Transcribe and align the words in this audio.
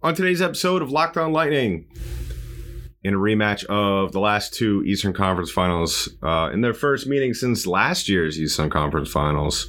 On 0.00 0.14
today's 0.14 0.40
episode 0.40 0.80
of 0.80 0.92
Locked 0.92 1.16
On 1.16 1.32
Lightning, 1.32 1.84
in 3.02 3.14
a 3.14 3.16
rematch 3.16 3.64
of 3.64 4.12
the 4.12 4.20
last 4.20 4.54
two 4.54 4.84
Eastern 4.84 5.12
Conference 5.12 5.50
Finals, 5.50 6.08
uh, 6.22 6.50
in 6.52 6.60
their 6.60 6.72
first 6.72 7.08
meeting 7.08 7.34
since 7.34 7.66
last 7.66 8.08
year's 8.08 8.38
Eastern 8.38 8.70
Conference 8.70 9.10
Finals, 9.10 9.68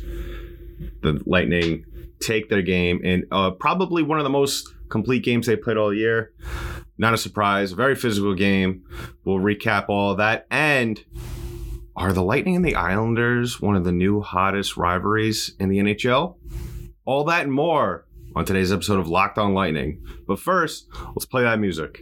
the 1.01 1.19
Lightning 1.25 1.83
take 2.21 2.47
their 2.47 2.61
game 2.61 3.03
in 3.03 3.25
uh, 3.31 3.49
probably 3.49 4.03
one 4.03 4.19
of 4.19 4.23
the 4.23 4.29
most 4.29 4.69
complete 4.89 5.23
games 5.23 5.47
they 5.47 5.55
played 5.55 5.77
all 5.77 5.91
year. 5.91 6.31
Not 6.99 7.15
a 7.15 7.17
surprise, 7.17 7.71
very 7.71 7.95
physical 7.95 8.35
game. 8.35 8.83
We'll 9.25 9.39
recap 9.39 9.85
all 9.89 10.13
that. 10.17 10.45
And 10.51 11.03
are 11.95 12.13
the 12.13 12.23
Lightning 12.23 12.55
and 12.55 12.65
the 12.65 12.75
Islanders 12.75 13.59
one 13.59 13.75
of 13.75 13.83
the 13.83 13.91
new 13.91 14.21
hottest 14.21 14.77
rivalries 14.77 15.55
in 15.59 15.69
the 15.69 15.79
NHL? 15.79 16.35
All 17.05 17.23
that 17.23 17.45
and 17.45 17.51
more 17.51 18.05
on 18.35 18.45
today's 18.45 18.71
episode 18.71 18.99
of 18.99 19.07
Locked 19.07 19.37
On 19.37 19.53
Lightning. 19.53 20.03
But 20.27 20.39
first, 20.39 20.87
let's 21.15 21.25
play 21.25 21.43
that 21.43 21.59
music. 21.59 22.01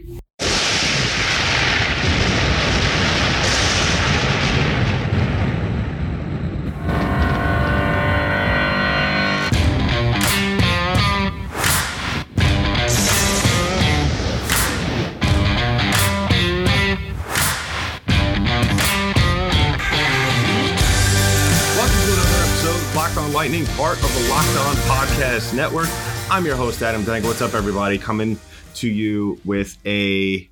Lightning, 23.34 23.66
part 23.76 24.02
of 24.02 24.12
the 24.14 24.28
Locked 24.28 24.56
On 24.58 24.74
Podcast 24.88 25.54
Network. 25.54 25.88
I'm 26.30 26.44
your 26.44 26.56
host, 26.56 26.82
Adam 26.82 27.04
Dank. 27.04 27.24
What's 27.24 27.40
up, 27.40 27.54
everybody? 27.54 27.96
Coming 27.96 28.38
to 28.74 28.86
you 28.88 29.40
with 29.46 29.78
a 29.86 30.48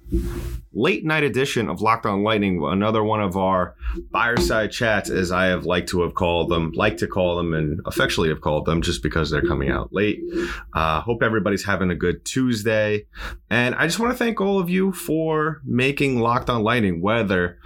late 0.73 1.05
night 1.05 1.23
edition 1.23 1.69
of 1.69 1.83
Locked 1.83 2.07
On 2.07 2.23
Lightning, 2.23 2.65
another 2.65 3.05
one 3.05 3.21
of 3.21 3.37
our 3.37 3.75
fireside 4.11 4.73
chats, 4.73 5.11
as 5.11 5.31
I 5.31 5.47
have 5.47 5.67
liked 5.67 5.91
to 5.91 6.01
have 6.01 6.15
called 6.15 6.49
them, 6.49 6.73
like 6.75 6.97
to 6.99 7.07
call 7.07 7.37
them, 7.37 7.53
and 7.53 7.83
affectionately 7.85 8.31
have 8.31 8.41
called 8.41 8.65
them 8.65 8.81
just 8.81 9.03
because 9.03 9.31
they're 9.31 9.43
coming 9.43 9.71
out 9.71 9.93
late. 9.93 10.23
Uh, 10.73 11.03
hope 11.03 11.23
everybody's 11.23 11.65
having 11.65 11.91
a 11.91 11.95
good 11.95 12.25
Tuesday. 12.25 13.07
And 13.51 13.75
I 13.75 13.87
just 13.87 13.99
want 13.99 14.13
to 14.13 14.19
thank 14.19 14.41
all 14.41 14.59
of 14.59 14.71
you 14.71 14.93
for 14.93 15.61
making 15.63 16.21
Locked 16.21 16.49
On 16.49 16.63
Lightning, 16.63 17.03
whether 17.03 17.59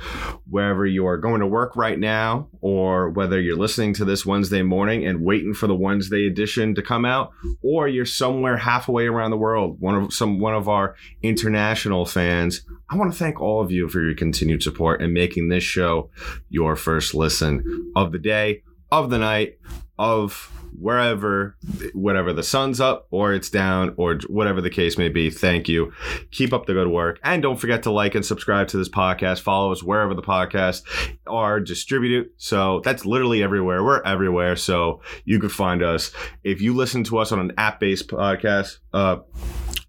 wherever 0.49 0.85
you 0.85 1.07
are 1.07 1.17
going 1.17 1.41
to 1.41 1.47
work 1.47 1.77
right 1.77 1.99
now 1.99 2.49
or 2.61 3.11
whether 3.11 3.41
you're 3.41 3.57
listening 3.57 3.95
to 3.95 4.05
this 4.05 4.27
Wednesday 4.27 4.63
morning 4.63 5.07
and 5.07 5.25
waiting 5.25 5.55
for 5.55 5.67
the 5.67 5.75
Wednesday 5.75 6.27
edition 6.27 6.75
to 6.75 6.83
come 6.83 7.05
out, 7.05 7.33
or 7.63 7.89
you're 7.89 8.05
somewhere 8.05 8.57
halfway 8.57 9.07
around 9.07 9.31
the 9.31 9.37
world, 9.37 9.77
one 9.81 9.95
of 9.95 10.13
some 10.13 10.39
one 10.39 10.55
of 10.55 10.69
our 10.69 10.95
international 11.23 12.05
fans. 12.05 12.63
I 12.91 12.97
want 12.97 13.13
to 13.13 13.19
thank 13.19 13.41
all 13.41 13.63
of 13.63 13.71
you 13.71 13.89
for 13.89 14.01
your 14.01 14.15
continued 14.15 14.63
support 14.63 15.01
and 15.01 15.13
making 15.13 15.49
this 15.49 15.65
show 15.65 16.11
your 16.49 16.77
first 16.77 17.15
listen 17.15 17.93
of 17.97 18.13
the 18.13 18.19
day, 18.19 18.63
of 18.91 19.11
the 19.11 19.19
night, 19.19 19.59
of 19.99 20.51
wherever, 20.79 21.57
whatever 21.95 22.33
the 22.33 22.43
sun's 22.43 22.81
up 22.81 23.07
or 23.11 23.33
it's 23.33 23.51
down 23.51 23.95
or 23.97 24.19
whatever 24.29 24.61
the 24.61 24.71
case 24.71 24.99
may 24.99 25.09
be. 25.09 25.31
Thank 25.31 25.69
you. 25.69 25.93
Keep 26.31 26.53
up 26.53 26.67
the 26.67 26.73
good 26.73 26.89
work. 26.89 27.19
And 27.23 27.43
don't 27.43 27.59
forget 27.59 27.83
to 27.85 27.91
like 27.91 28.15
and 28.15 28.25
subscribe 28.25 28.69
to 28.69 28.77
this 28.77 28.89
podcast. 28.89 29.41
Follow 29.41 29.73
us 29.73 29.83
wherever 29.83 30.15
the 30.15 30.23
podcasts 30.23 30.83
are 31.27 31.61
distributed. 31.61 32.31
So 32.37 32.81
that's 32.85 33.05
literally 33.05 33.43
everywhere. 33.43 33.83
We're 33.83 34.03
everywhere. 34.03 34.57
So 34.57 35.03
you 35.25 35.39
can 35.39 35.49
find 35.49 35.83
us. 35.83 36.13
If 36.45 36.61
you 36.61 36.75
listen 36.75 37.05
to 37.05 37.19
us 37.19 37.33
on 37.33 37.41
an 37.41 37.53
app 37.57 37.81
based 37.81 38.09
podcast, 38.09 38.79
uh, 38.93 39.19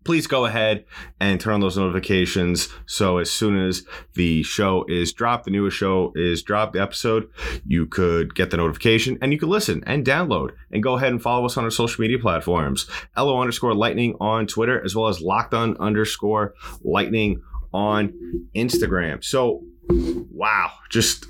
please 0.04 0.26
go 0.26 0.46
ahead 0.46 0.86
and 1.20 1.40
turn 1.40 1.56
on 1.56 1.62
those 1.62 1.78
notifications 1.78 2.70
so 2.86 3.18
as 3.18 3.30
soon 3.30 3.58
as 3.58 3.84
the 4.16 4.42
show 4.44 4.84
is 4.88 5.14
dropped 5.14 5.46
the 5.46 5.52
newest 5.52 5.78
show 5.78 6.12
is 6.16 6.42
dropped 6.42 6.74
the 6.74 6.81
episode 6.81 7.30
you 7.66 7.86
could 7.86 8.34
get 8.34 8.50
the 8.50 8.58
notification 8.58 9.18
and 9.22 9.31
you 9.31 9.40
can 9.40 9.50
listen 9.50 9.84
and 9.86 10.06
download 10.06 10.52
and 10.72 10.81
go 10.81 10.96
ahead 10.96 11.12
and 11.12 11.22
follow 11.22 11.46
us 11.46 11.58
on 11.58 11.64
our 11.64 11.72
social 11.72 12.02
media 12.02 12.19
platforms. 12.19 12.88
Lo 13.18 13.40
underscore 13.40 13.74
lightning 13.74 14.16
on 14.19 14.47
twitter 14.47 14.84
as 14.84 14.96
well 14.96 15.08
as 15.08 15.22
locked 15.22 15.53
on 15.53 15.78
underscore 15.78 16.53
lightning 16.84 17.42
on 17.74 18.14
instagram. 18.56 19.24
So 19.24 19.62
wow 19.90 20.72
just 20.90 21.25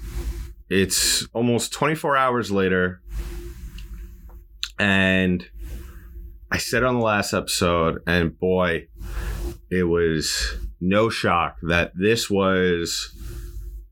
it's 0.72 1.28
almost 1.34 1.73
24 1.73 2.16
hours 2.16 2.50
later. 2.50 3.01
And 4.79 5.45
I 6.50 6.57
said 6.57 6.83
on 6.83 6.95
the 6.95 7.01
last 7.01 7.33
episode, 7.33 8.00
and 8.07 8.39
boy, 8.39 8.88
it 9.69 9.83
was 9.83 10.56
no 10.79 11.09
shock 11.09 11.57
that 11.63 11.91
this 11.94 12.29
was 12.29 13.13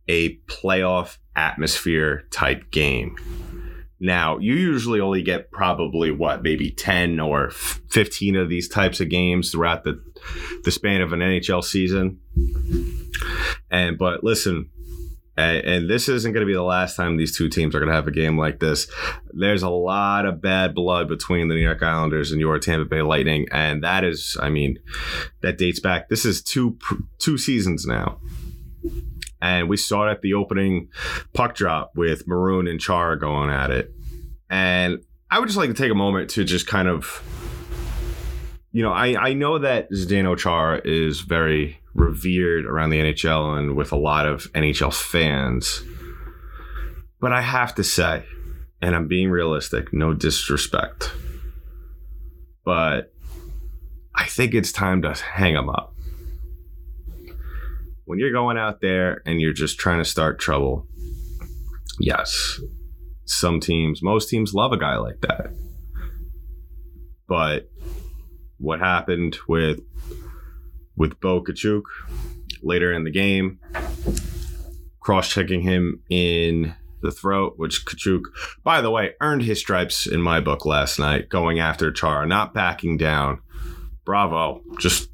a 0.08 0.38
playoff 0.48 1.18
atmosphere 1.36 2.24
type 2.32 2.72
game. 2.72 3.18
Now, 4.00 4.38
you 4.38 4.54
usually 4.54 5.00
only 5.00 5.22
get 5.22 5.52
probably 5.52 6.12
what, 6.12 6.42
maybe 6.42 6.72
10 6.72 7.20
or 7.20 7.50
15 7.52 8.36
of 8.38 8.50
these 8.50 8.70
types 8.70 9.02
of 9.02 9.10
games 9.10 9.52
throughout 9.52 9.84
the, 9.84 10.02
the 10.64 10.72
span 10.72 11.02
of 11.02 11.12
an 11.12 11.20
NHL 11.20 11.64
season. 11.64 12.20
And, 13.70 13.98
but 13.98 14.24
listen, 14.24 14.70
and, 15.40 15.90
this 15.90 16.10
isn't 16.10 16.34
going 16.34 16.42
to 16.42 16.48
be 16.48 16.54
the 16.54 16.64
last 16.64 16.96
time 16.96 17.18
these 17.18 17.36
two 17.36 17.50
teams 17.50 17.74
are 17.74 17.80
going 17.80 17.90
to 17.90 17.96
have 17.96 18.08
a 18.08 18.12
game 18.12 18.38
like 18.38 18.60
this. 18.60 18.88
There's 19.32 19.64
a 19.64 19.70
lot 19.70 20.26
of 20.26 20.42
bad 20.42 20.76
blood 20.76 21.08
between 21.08 21.48
the 21.48 21.56
New 21.56 21.62
York 21.62 21.82
Islanders 21.82 22.32
and 22.32 22.42
your 22.42 22.60
Tampa 22.60 22.86
Bay 22.86 23.02
Lightning, 23.02 23.48
and 23.52 23.84
that 23.84 24.04
is, 24.04 24.38
I 24.42 24.50
mean, 24.50 24.80
that 25.42 25.58
dates 25.58 25.80
back. 25.80 26.10
This 26.10 26.26
is 26.26 26.42
two 26.42 26.78
two 27.20 27.38
seasons 27.38 27.86
now. 27.86 28.20
And 29.42 29.70
we 29.70 29.78
saw 29.78 30.08
it 30.08 30.12
at 30.12 30.22
the 30.22 30.34
opening 30.34 30.90
puck 31.34 31.56
drop 31.56 31.92
with 31.96 32.28
Maroon 32.28 32.68
and 32.68 32.80
Chara 32.80 33.18
going 33.18 33.50
at 33.50 33.72
it. 33.72 33.94
And 34.50 35.00
I 35.32 35.40
would 35.40 35.48
just 35.48 35.58
like 35.58 35.70
to 35.70 35.76
take 35.76 35.92
a 35.92 35.96
moment 35.96 36.30
to 36.32 36.44
just 36.44 36.68
kind 36.68 36.88
of 36.88 37.24
you 38.72 38.84
know, 38.84 38.92
I, 38.92 39.30
I 39.30 39.34
know 39.34 39.58
that 39.60 39.90
Zdeno 39.92 40.38
Chara 40.38 40.82
is 40.86 41.22
very 41.22 41.80
revered 41.94 42.66
around 42.66 42.92
the 42.92 43.00
NHL 43.00 43.58
and 43.58 43.76
with 43.76 43.92
a 43.92 43.98
lot 43.98 44.28
of 44.28 44.44
NHL 44.54 44.94
fans. 44.94 45.82
But 47.20 47.34
I 47.34 47.42
have 47.42 47.74
to 47.76 47.84
say, 47.84 48.24
and 48.82 48.96
I'm 48.96 49.08
being 49.08 49.30
realistic, 49.30 49.92
no 49.92 50.14
disrespect, 50.14 51.12
but 52.64 53.12
I 54.16 54.26
think 54.26 54.54
it's 54.54 54.72
time 54.72 55.02
to 55.02 55.14
hang 55.14 55.56
him 55.56 55.70
up. 55.70 55.96
When 58.10 58.18
you're 58.18 58.32
going 58.32 58.58
out 58.58 58.82
there 58.82 59.22
and 59.28 59.40
you're 59.40 59.54
just 59.54 59.78
trying 59.78 60.00
to 60.00 60.04
start 60.04 60.40
trouble, 60.40 60.88
yes, 62.00 62.60
some 63.26 63.60
teams, 63.60 64.02
most 64.02 64.30
teams 64.30 64.52
love 64.52 64.72
a 64.72 64.80
guy 64.80 64.96
like 64.98 65.22
that. 65.22 65.52
But 67.28 67.70
what 68.58 68.80
happened 68.80 69.38
with 69.48 69.82
with 70.98 71.20
Bo 71.20 71.44
Katchouk 71.44 71.84
later 72.64 72.92
in 72.92 73.04
the 73.04 73.12
game, 73.12 73.60
cross 75.00 75.30
checking 75.30 75.62
him 75.62 76.02
in 76.10 76.74
the 77.04 77.12
throat, 77.12 77.54
which 77.58 77.86
Katchouk, 77.86 78.24
by 78.64 78.82
the 78.82 78.90
way, 78.90 79.14
earned 79.22 79.44
his 79.44 79.60
stripes 79.60 80.08
in 80.08 80.20
my 80.20 80.40
book 80.40 80.66
last 80.66 80.98
night, 80.98 81.30
going 81.30 81.60
after 81.60 81.92
Chara, 81.92 82.26
not 82.26 82.56
backing 82.56 82.98
down. 82.98 83.44
Bravo. 84.04 84.64
Just 84.80 85.12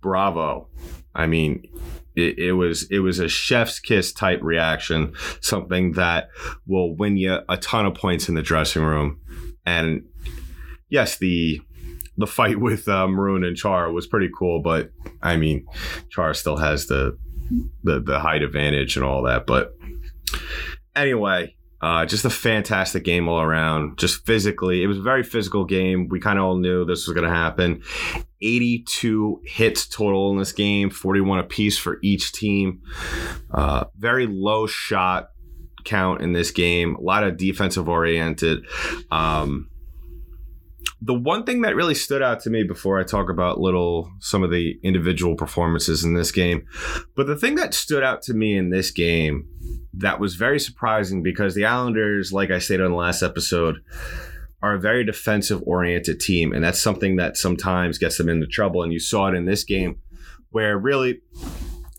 bravo. 0.00 0.68
I 1.16 1.26
mean, 1.26 1.66
it, 2.14 2.38
it, 2.38 2.52
was 2.52 2.84
it 2.90 3.00
was 3.00 3.18
a 3.18 3.28
chef's 3.28 3.80
kiss 3.80 4.12
type 4.12 4.40
reaction, 4.42 5.14
something 5.40 5.92
that 5.92 6.28
will 6.66 6.94
win 6.94 7.16
you 7.16 7.38
a 7.48 7.56
ton 7.56 7.86
of 7.86 7.94
points 7.94 8.28
in 8.28 8.34
the 8.34 8.42
dressing 8.42 8.82
room. 8.82 9.20
And 9.64 10.04
yes, 10.88 11.16
the 11.18 11.60
the 12.16 12.26
fight 12.26 12.60
with 12.60 12.88
uh, 12.88 13.08
Maroon 13.08 13.44
and 13.44 13.56
Char 13.56 13.90
was 13.90 14.06
pretty 14.06 14.30
cool, 14.36 14.60
but 14.60 14.90
I 15.22 15.36
mean, 15.36 15.66
Char 16.10 16.34
still 16.34 16.58
has 16.58 16.86
the 16.86 17.18
the 17.82 18.00
the 18.00 18.20
height 18.20 18.42
advantage 18.42 18.96
and 18.96 19.04
all 19.04 19.22
that. 19.22 19.46
But 19.46 19.74
anyway, 20.94 21.56
uh, 21.80 22.06
just 22.06 22.24
a 22.24 22.30
fantastic 22.30 23.04
game 23.04 23.28
all 23.28 23.40
around. 23.40 23.98
Just 23.98 24.24
physically, 24.24 24.82
it 24.82 24.86
was 24.86 24.98
a 24.98 25.02
very 25.02 25.22
physical 25.22 25.64
game. 25.64 26.08
We 26.08 26.20
kind 26.20 26.38
of 26.38 26.44
all 26.44 26.56
knew 26.56 26.84
this 26.84 27.06
was 27.06 27.14
going 27.14 27.28
to 27.28 27.34
happen. 27.34 27.82
82 28.42 29.42
hits 29.44 29.86
total 29.86 30.30
in 30.32 30.38
this 30.38 30.52
game, 30.52 30.90
41 30.90 31.38
apiece 31.38 31.78
for 31.78 31.98
each 32.02 32.32
team. 32.32 32.82
Uh, 33.52 33.84
very 33.96 34.26
low 34.26 34.66
shot 34.66 35.30
count 35.84 36.20
in 36.20 36.32
this 36.32 36.50
game. 36.50 36.96
A 36.96 37.00
lot 37.00 37.24
of 37.24 37.36
defensive 37.36 37.88
oriented. 37.88 38.66
Um, 39.10 39.70
the 41.00 41.14
one 41.14 41.44
thing 41.44 41.60
that 41.62 41.76
really 41.76 41.94
stood 41.94 42.22
out 42.22 42.40
to 42.40 42.50
me 42.50 42.62
before 42.62 42.98
I 42.98 43.04
talk 43.04 43.28
about 43.28 43.60
little 43.60 44.10
some 44.20 44.42
of 44.42 44.50
the 44.50 44.78
individual 44.82 45.36
performances 45.36 46.04
in 46.04 46.14
this 46.14 46.32
game, 46.32 46.66
but 47.14 47.26
the 47.26 47.36
thing 47.36 47.54
that 47.56 47.74
stood 47.74 48.02
out 48.02 48.22
to 48.22 48.34
me 48.34 48.56
in 48.56 48.70
this 48.70 48.90
game 48.90 49.46
that 49.94 50.20
was 50.20 50.34
very 50.34 50.58
surprising 50.58 51.22
because 51.22 51.54
the 51.54 51.64
Islanders, 51.64 52.32
like 52.32 52.50
I 52.50 52.58
stated 52.58 52.84
on 52.84 52.92
the 52.92 52.96
last 52.96 53.22
episode, 53.22 53.76
are 54.66 54.74
a 54.74 54.80
very 54.80 55.04
defensive 55.04 55.62
oriented 55.64 56.18
team, 56.18 56.52
and 56.52 56.64
that's 56.64 56.80
something 56.80 57.16
that 57.16 57.36
sometimes 57.36 57.98
gets 57.98 58.18
them 58.18 58.28
into 58.28 58.46
trouble. 58.46 58.82
And 58.82 58.92
you 58.92 58.98
saw 58.98 59.28
it 59.28 59.34
in 59.34 59.44
this 59.44 59.62
game 59.62 60.00
where 60.50 60.76
really 60.76 61.20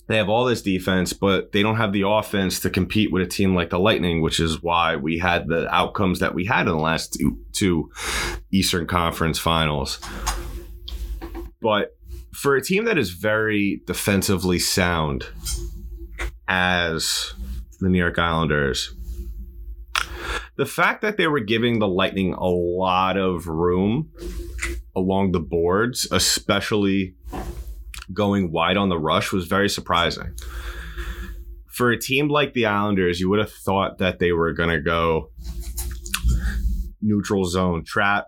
they 0.08 0.18
have 0.18 0.28
all 0.28 0.44
this 0.46 0.62
defense, 0.62 1.14
but 1.14 1.54
they 1.54 1.62
don't 1.62 1.78
have 1.78 1.94
the 1.94 2.06
offense 2.06 2.60
to 2.62 2.70
compete 2.70 3.12
with 3.12 3.24
a 3.24 3.28
team 3.28 3.56
like 3.56 3.70
the 3.70 3.80
Lightning, 3.80 4.22
which 4.22 4.40
is 4.40 4.62
why 4.62 4.98
we 4.98 5.18
had 5.18 5.48
the 5.48 5.74
outcomes 5.74 6.20
that 6.20 6.36
we 6.36 6.46
had 6.46 6.62
in 6.62 6.74
the 6.74 6.76
last 6.76 7.14
two, 7.14 7.38
two 7.54 7.90
Eastern 8.52 8.86
Conference 8.86 9.40
finals. 9.40 10.00
But 11.62 11.96
for 12.34 12.56
a 12.56 12.62
team 12.62 12.84
that 12.86 12.98
is 12.98 13.12
very 13.12 13.82
defensively 13.86 14.60
sound 14.60 15.26
as 16.50 17.34
the 17.80 17.90
New 17.90 18.00
York 18.00 18.20
Islanders, 18.20 18.94
the 20.58 20.66
fact 20.66 21.02
that 21.04 21.18
they 21.18 21.28
were 21.28 21.40
giving 21.40 21.80
the 21.80 21.88
Lightning 21.88 22.34
a 22.34 22.46
lot 22.46 23.16
of 23.16 23.48
room 23.48 24.12
along 24.96 25.32
the 25.32 25.40
boards, 25.40 26.08
especially 26.12 27.16
going 28.12 28.52
wide 28.52 28.78
on 28.78 28.90
the 28.90 28.98
rush, 28.98 29.32
was 29.32 29.46
very 29.46 29.70
surprising. 29.70 30.34
For 31.68 31.92
a 31.92 32.00
team 32.00 32.28
like 32.28 32.54
the 32.54 32.66
Islanders, 32.66 33.20
you 33.20 33.30
would 33.30 33.40
have 33.40 33.52
thought 33.52 34.00
that 34.00 34.18
they 34.18 34.32
were 34.32 34.52
going 34.54 34.70
to 34.70 34.82
go 34.82 35.30
neutral 37.02 37.46
zone 37.46 37.84
trap, 37.86 38.26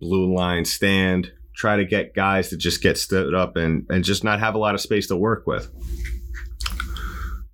blue 0.00 0.34
line 0.34 0.64
stand, 0.64 1.30
try 1.54 1.76
to 1.76 1.84
get 1.84 2.14
guys 2.14 2.48
to 2.48 2.56
just 2.56 2.82
get 2.82 2.98
stood 2.98 3.32
up 3.32 3.56
and, 3.56 3.86
and 3.88 4.02
just 4.02 4.24
not 4.24 4.40
have 4.40 4.56
a 4.56 4.58
lot 4.58 4.74
of 4.74 4.80
space 4.80 5.06
to 5.06 5.16
work 5.16 5.46
with. 5.46 5.70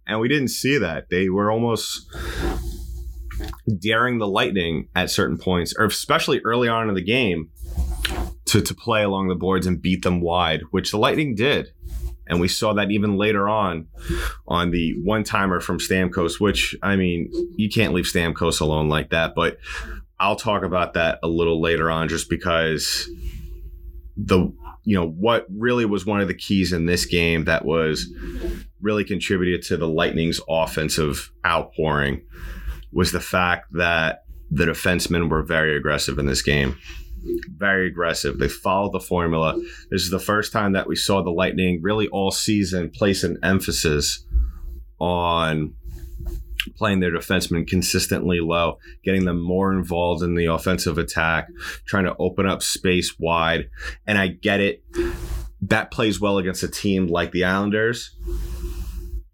And 0.07 0.21
we 0.21 0.29
didn't 0.29 0.49
see 0.49 0.79
that. 0.79 1.11
They 1.11 1.29
were 1.29 1.51
almost 1.51 2.07
daring 3.79 4.19
the 4.19 4.27
Lightning 4.29 4.88
at 4.94 5.11
certain 5.11 5.38
points, 5.38 5.75
or 5.79 5.87
especially 5.87 6.41
early 6.44 6.69
on 6.69 6.88
in 6.88 6.94
the 6.94 7.03
game, 7.03 7.50
to, 8.47 8.61
to 8.61 8.75
play 8.75 9.03
along 9.03 9.29
the 9.29 9.35
boards 9.35 9.67
and 9.67 9.83
beat 9.83 10.03
them 10.03 10.21
wide, 10.21 10.62
which 10.71 10.91
the 10.91 10.99
Lightning 10.99 11.35
did. 11.35 11.69
And 12.29 12.41
we 12.41 12.49
saw 12.49 12.73
that 12.75 12.91
even 12.91 13.17
later 13.17 13.49
on 13.49 13.87
on 14.49 14.71
the 14.73 14.94
one 15.05 15.23
timer 15.23 15.61
from 15.61 15.79
Stamkos, 15.79 16.41
which, 16.41 16.75
I 16.83 16.97
mean, 16.97 17.31
you 17.56 17.69
can't 17.69 17.94
leave 17.94 18.06
Stamkos 18.06 18.61
alone 18.61 18.88
like 18.88 19.11
that. 19.11 19.35
But 19.37 19.59
I'll 20.19 20.37
talk 20.37 20.65
about 20.65 20.94
that 20.94 21.21
a 21.23 21.29
little 21.29 21.61
later 21.61 21.91
on 21.91 22.09
just 22.09 22.29
because 22.29 23.09
the 24.17 24.53
you 24.85 24.97
know 24.97 25.09
what 25.09 25.47
really 25.50 25.85
was 25.85 26.06
one 26.06 26.21
of 26.21 26.29
the 26.29 26.35
keys 26.35 26.73
in 26.73 26.87
this 26.87 27.05
game 27.05 27.44
that 27.44 27.65
was 27.65 28.12
really 28.81 29.05
contributed 29.05 29.62
to 29.62 29.77
the 29.77 29.88
Lightning's 29.88 30.41
offensive 30.49 31.33
outpouring 31.44 32.23
was 32.93 33.12
the 33.12 33.21
fact 33.21 33.73
that 33.73 34.25
the 34.50 34.65
defensemen 34.65 35.29
were 35.29 35.43
very 35.43 35.77
aggressive 35.77 36.19
in 36.19 36.27
this 36.27 36.43
game. 36.43 36.79
Very 37.56 37.88
aggressive. 37.88 38.38
They 38.38 38.49
followed 38.49 38.93
the 38.93 39.00
formula. 39.00 39.61
This 39.91 40.03
is 40.03 40.11
the 40.11 40.21
first 40.21 40.53
time 40.53 40.73
that 40.73 40.87
we 40.87 40.94
saw 40.94 41.23
the 41.23 41.31
Lightning 41.31 41.81
really 41.83 42.09
all 42.09 42.31
season 42.31 42.91
place 42.91 43.25
an 43.25 43.38
emphasis 43.43 44.25
on 44.99 45.75
playing 46.77 47.00
their 47.00 47.11
defensemen 47.11 47.67
consistently 47.67 48.41
low, 48.41 48.79
getting 49.05 49.25
them 49.25 49.41
more 49.41 49.73
involved 49.73 50.23
in 50.23 50.35
the 50.35 50.47
offensive 50.47 50.99
attack, 50.99 51.49
trying 51.87 52.05
to 52.05 52.17
open 52.19 52.47
up 52.47 52.62
space 52.62 53.19
wide. 53.19 53.71
And 54.06 54.19
I 54.19 54.29
get 54.29 54.61
it. 54.61 54.83
That 55.62 55.91
plays 55.91 56.21
well 56.21 56.38
against 56.38 56.62
a 56.62 56.69
team 56.69 57.06
like 57.06 57.33
the 57.33 57.44
Islanders. 57.44 58.17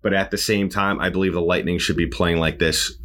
But 0.02 0.14
at 0.14 0.30
the 0.30 0.38
same 0.38 0.68
time, 0.68 1.00
I 1.00 1.10
believe 1.10 1.32
the 1.32 1.40
Lightning 1.40 1.78
should 1.78 1.96
be 1.96 2.06
playing 2.06 2.38
like 2.38 2.58
this 2.58 2.96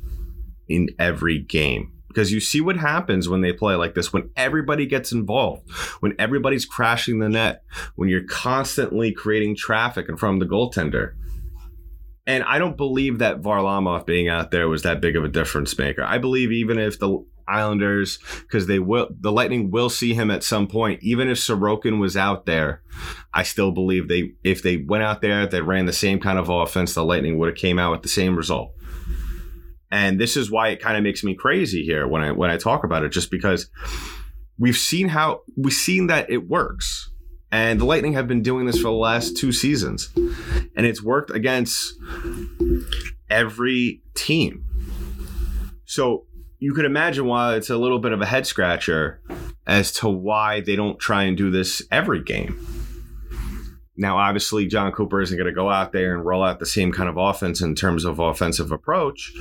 in 0.68 0.90
every 1.00 1.40
game 1.40 1.92
because 2.08 2.32
you 2.32 2.40
see 2.40 2.62
what 2.62 2.78
happens 2.78 3.30
when 3.30 3.42
they 3.42 3.54
play 3.54 3.76
like 3.76 3.94
this 3.94 4.12
when 4.12 4.30
everybody 4.36 4.86
gets 4.86 5.12
involved 5.12 5.70
when 6.00 6.14
everybody's 6.20 6.66
crashing 6.66 7.20
the 7.20 7.30
net 7.30 7.64
when 7.96 8.10
you're 8.10 8.24
constantly 8.24 9.12
creating 9.12 9.56
traffic 9.56 10.08
in 10.10 10.18
front 10.18 10.42
of 10.42 10.48
the 10.48 10.54
goaltender 10.54 11.14
and 12.28 12.44
I 12.44 12.60
don't 12.60 12.76
believe 12.76 13.20
that 13.20 13.42
Varlamov 13.42 14.06
being 14.06 14.28
out 14.28 14.52
there 14.52 14.68
was 14.68 14.84
that 14.84 15.00
big 15.00 15.16
of 15.16 15.24
a 15.24 15.30
difference 15.30 15.78
maker. 15.78 16.04
I 16.04 16.18
believe 16.18 16.52
even 16.52 16.78
if 16.78 17.00
the 17.00 17.26
Islanders, 17.48 18.20
because 18.42 18.68
they 18.68 18.80
will, 18.80 19.08
the 19.18 19.32
Lightning 19.32 19.72
will 19.72 19.90
see 19.90 20.14
him 20.14 20.30
at 20.30 20.44
some 20.44 20.68
point. 20.68 21.02
Even 21.02 21.30
if 21.30 21.38
Sorokin 21.38 22.00
was 22.00 22.18
out 22.18 22.46
there, 22.46 22.82
I 23.34 23.44
still 23.44 23.72
believe 23.72 24.10
they, 24.10 24.34
if 24.44 24.62
they 24.62 24.78
went 24.78 25.04
out 25.04 25.22
there, 25.22 25.48
they 25.48 25.62
ran 25.62 25.86
the 25.86 25.94
same 25.94 26.20
kind 26.20 26.38
of 26.38 26.50
offense, 26.50 26.94
the 26.94 27.06
Lightning 27.06 27.38
would 27.38 27.48
have 27.48 27.58
came 27.58 27.80
out 27.80 27.92
with 27.92 28.02
the 28.02 28.10
same 28.10 28.36
result. 28.36 28.74
And 29.92 30.20
this 30.20 30.36
is 30.36 30.52
why 30.52 30.70
it 30.70 30.82
kind 30.82 30.98
of 30.98 31.04
makes 31.04 31.24
me 31.24 31.34
crazy 31.34 31.84
here 31.84 32.08
when 32.08 32.22
I 32.22 32.32
when 32.32 32.50
I 32.50 32.58
talk 32.58 32.84
about 32.84 33.04
it, 33.04 33.10
just 33.10 33.32
because 33.32 33.70
we've 34.58 34.78
seen 34.78 35.10
how 35.10 35.42
we've 35.56 35.74
seen 35.74 36.08
that 36.08 36.30
it 36.30 36.48
works. 36.48 37.10
And 37.52 37.80
the 37.80 37.86
Lightning 37.86 38.14
have 38.14 38.28
been 38.28 38.42
doing 38.42 38.66
this 38.66 38.78
for 38.78 38.84
the 38.84 38.92
last 38.92 39.38
two 39.38 39.54
seasons. 39.54 40.10
And 40.16 40.86
it's 40.86 41.02
worked 41.02 41.32
against 41.32 41.94
every 43.30 44.02
team. 44.14 44.66
So 45.86 46.26
you 46.60 46.74
could 46.74 46.86
imagine 46.86 47.26
why 47.26 47.56
it's 47.56 47.70
a 47.70 47.78
little 47.78 48.00
bit 48.00 48.12
of 48.12 48.22
a 48.22 48.26
head 48.26 48.46
scratcher 48.46 49.22
as 49.66 49.92
to 49.94 50.10
why 50.10 50.60
they 50.62 50.76
don't 50.76 51.00
try 51.00 51.24
and 51.24 51.38
do 51.38 51.50
this 51.50 51.82
every 51.92 52.22
game. 52.22 52.77
Now, 53.98 54.18
obviously, 54.18 54.68
Jon 54.68 54.92
Cooper 54.92 55.22
isn't 55.22 55.38
going 55.38 55.50
to 55.50 55.54
go 55.54 55.70
out 55.70 55.92
there 55.92 56.16
and 56.16 56.24
roll 56.24 56.44
out 56.44 56.60
the 56.60 56.66
same 56.66 56.92
kind 56.92 57.10
of 57.10 57.18
offense 57.18 57.62
in 57.62 57.74
terms 57.74 58.06
of 58.06 58.20
offensive 58.20 58.72
approach 58.72 59.34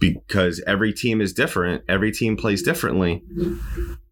because 0.00 0.62
every 0.66 0.92
team 0.92 1.20
is 1.20 1.32
different. 1.32 1.84
Every 1.88 2.10
team 2.12 2.36
plays 2.36 2.62
differently. 2.62 3.22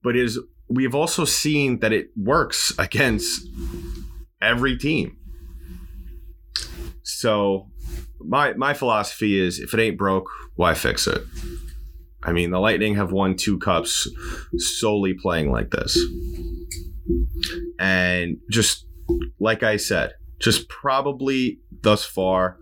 But 0.03 0.17
is 0.17 0.39
we've 0.69 0.95
also 0.95 1.25
seen 1.25 1.81
that 1.81 1.93
it 1.93 2.11
works 2.17 2.73
against 2.79 3.49
every 4.41 4.77
team. 4.77 5.17
So 7.03 7.69
my 8.21 8.55
my 8.55 8.75
philosophy 8.75 9.39
is 9.39 9.59
if 9.59 9.75
it 9.75 9.81
ain't 9.81 9.99
broke, 9.99 10.29
why 10.55 10.75
fix 10.75 11.07
it? 11.07 11.23
I 12.23 12.33
mean, 12.33 12.51
the 12.51 12.59
Lightning 12.59 12.97
have 12.97 13.13
won 13.13 13.37
two 13.37 13.59
cups 13.59 14.09
solely 14.57 15.15
playing 15.15 15.53
like 15.53 15.71
this. 15.71 15.99
And 17.79 18.39
just 18.51 18.86
like 19.39 19.63
I 19.63 19.77
said, 19.77 20.15
just 20.39 20.69
probably 20.69 21.61
thus 21.83 22.05
far. 22.05 22.59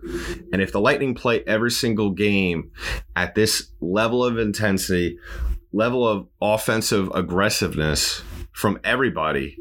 And 0.51 0.61
if 0.61 0.71
the 0.71 0.79
Lightning 0.79 1.13
play 1.15 1.43
every 1.45 1.71
single 1.71 2.11
game 2.11 2.71
at 3.15 3.35
this 3.35 3.71
level 3.81 4.23
of 4.23 4.37
intensity, 4.37 5.17
level 5.75 6.07
of 6.07 6.27
offensive 6.41 7.11
aggressiveness 7.13 8.23
from 8.53 8.79
everybody. 8.83 9.57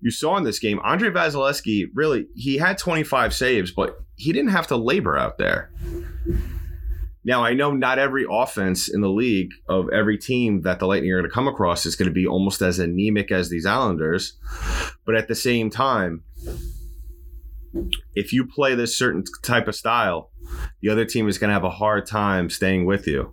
You 0.00 0.10
saw 0.10 0.36
in 0.36 0.44
this 0.44 0.58
game, 0.58 0.80
Andrei 0.84 1.10
Vasilevskiy 1.10 1.86
really 1.94 2.26
he 2.34 2.56
had 2.56 2.78
25 2.78 3.34
saves, 3.34 3.72
but 3.72 3.98
he 4.16 4.32
didn't 4.32 4.50
have 4.50 4.68
to 4.68 4.76
labor 4.76 5.18
out 5.18 5.38
there. 5.38 5.70
Now 7.24 7.44
I 7.44 7.54
know 7.54 7.72
not 7.72 7.98
every 7.98 8.26
offense 8.28 8.92
in 8.92 9.00
the 9.00 9.08
league 9.08 9.50
of 9.68 9.88
every 9.92 10.18
team 10.18 10.62
that 10.62 10.78
the 10.80 10.86
Lightning 10.86 11.12
are 11.12 11.20
going 11.20 11.30
to 11.30 11.34
come 11.34 11.48
across 11.48 11.86
is 11.86 11.96
going 11.96 12.08
to 12.08 12.14
be 12.14 12.26
almost 12.26 12.60
as 12.62 12.78
anemic 12.78 13.30
as 13.30 13.48
these 13.48 13.66
Islanders, 13.66 14.38
but 15.06 15.14
at 15.14 15.28
the 15.28 15.34
same 15.34 15.70
time, 15.70 16.24
if 18.14 18.32
you 18.32 18.46
play 18.46 18.74
this 18.74 18.96
certain 18.96 19.24
type 19.42 19.68
of 19.68 19.74
style, 19.74 20.30
the 20.80 20.88
other 20.88 21.04
team 21.04 21.28
is 21.28 21.38
going 21.38 21.48
to 21.48 21.54
have 21.54 21.64
a 21.64 21.70
hard 21.70 22.06
time 22.06 22.50
staying 22.50 22.86
with 22.86 23.06
you. 23.06 23.32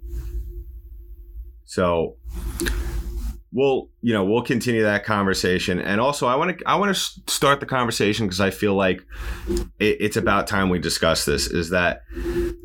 So 1.66 2.16
we'll 3.52 3.90
you 4.02 4.14
know 4.14 4.24
we'll 4.24 4.44
continue 4.44 4.84
that 4.84 5.04
conversation 5.04 5.80
and 5.80 6.00
also 6.00 6.28
i 6.28 6.36
want 6.36 6.56
to 6.56 6.68
i 6.68 6.76
want 6.76 6.96
to 6.96 7.02
start 7.28 7.60
the 7.60 7.66
conversation 7.66 8.28
because 8.28 8.40
i 8.40 8.52
feel 8.52 8.76
like 8.76 9.02
it, 9.80 9.98
it's 10.00 10.18
about 10.18 10.46
time 10.46 10.70
we 10.70 10.78
discuss 10.78 11.26
this 11.26 11.48
is 11.48 11.72
that 11.72 12.04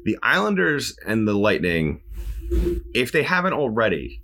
the 0.04 0.18
islanders 0.22 0.96
and 1.06 1.26
the 1.26 1.34
lightning 1.34 2.02
if 2.94 3.12
they 3.12 3.22
haven't 3.22 3.54
already 3.54 4.22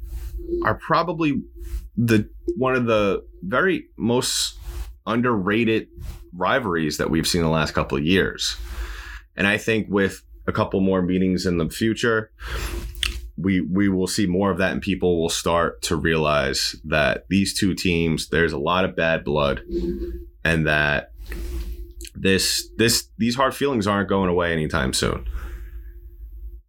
are 0.65 0.75
probably 0.75 1.43
the 1.97 2.29
one 2.57 2.75
of 2.75 2.87
the 2.87 3.25
very 3.43 3.87
most 3.97 4.59
underrated 5.07 5.89
rivalries 6.35 6.99
that 6.99 7.11
we've 7.11 7.27
seen 7.27 7.43
the 7.43 7.49
last 7.49 7.73
couple 7.73 7.97
of 7.99 8.05
years. 8.05 8.57
And 9.37 9.47
i 9.47 9.57
think 9.57 9.87
with 9.89 10.23
a 10.47 10.53
couple 10.53 10.81
more 10.81 11.03
meetings 11.03 11.47
in 11.47 11.59
the 11.59 11.71
future 11.71 12.31
we 13.37 13.61
we 13.61 13.89
will 13.89 14.07
see 14.07 14.27
more 14.27 14.51
of 14.51 14.59
that 14.59 14.73
and 14.73 14.83
people 14.83 15.21
will 15.21 15.29
start 15.29 15.81
to 15.83 15.97
realize 15.97 16.77
that 16.85 17.27
these 17.29 17.59
two 17.59 17.75
teams 17.75 18.29
there's 18.29 18.53
a 18.53 18.59
lot 18.59 18.85
of 18.85 18.97
bad 18.97 19.25
blood 19.25 19.63
and 20.45 20.67
that 20.67 21.13
this 22.15 22.69
this 22.77 23.09
these 23.19 23.35
hard 23.37 23.55
feelings 23.55 23.87
aren't 23.87 24.09
going 24.09 24.29
away 24.29 24.53
anytime 24.53 24.93
soon 24.93 25.27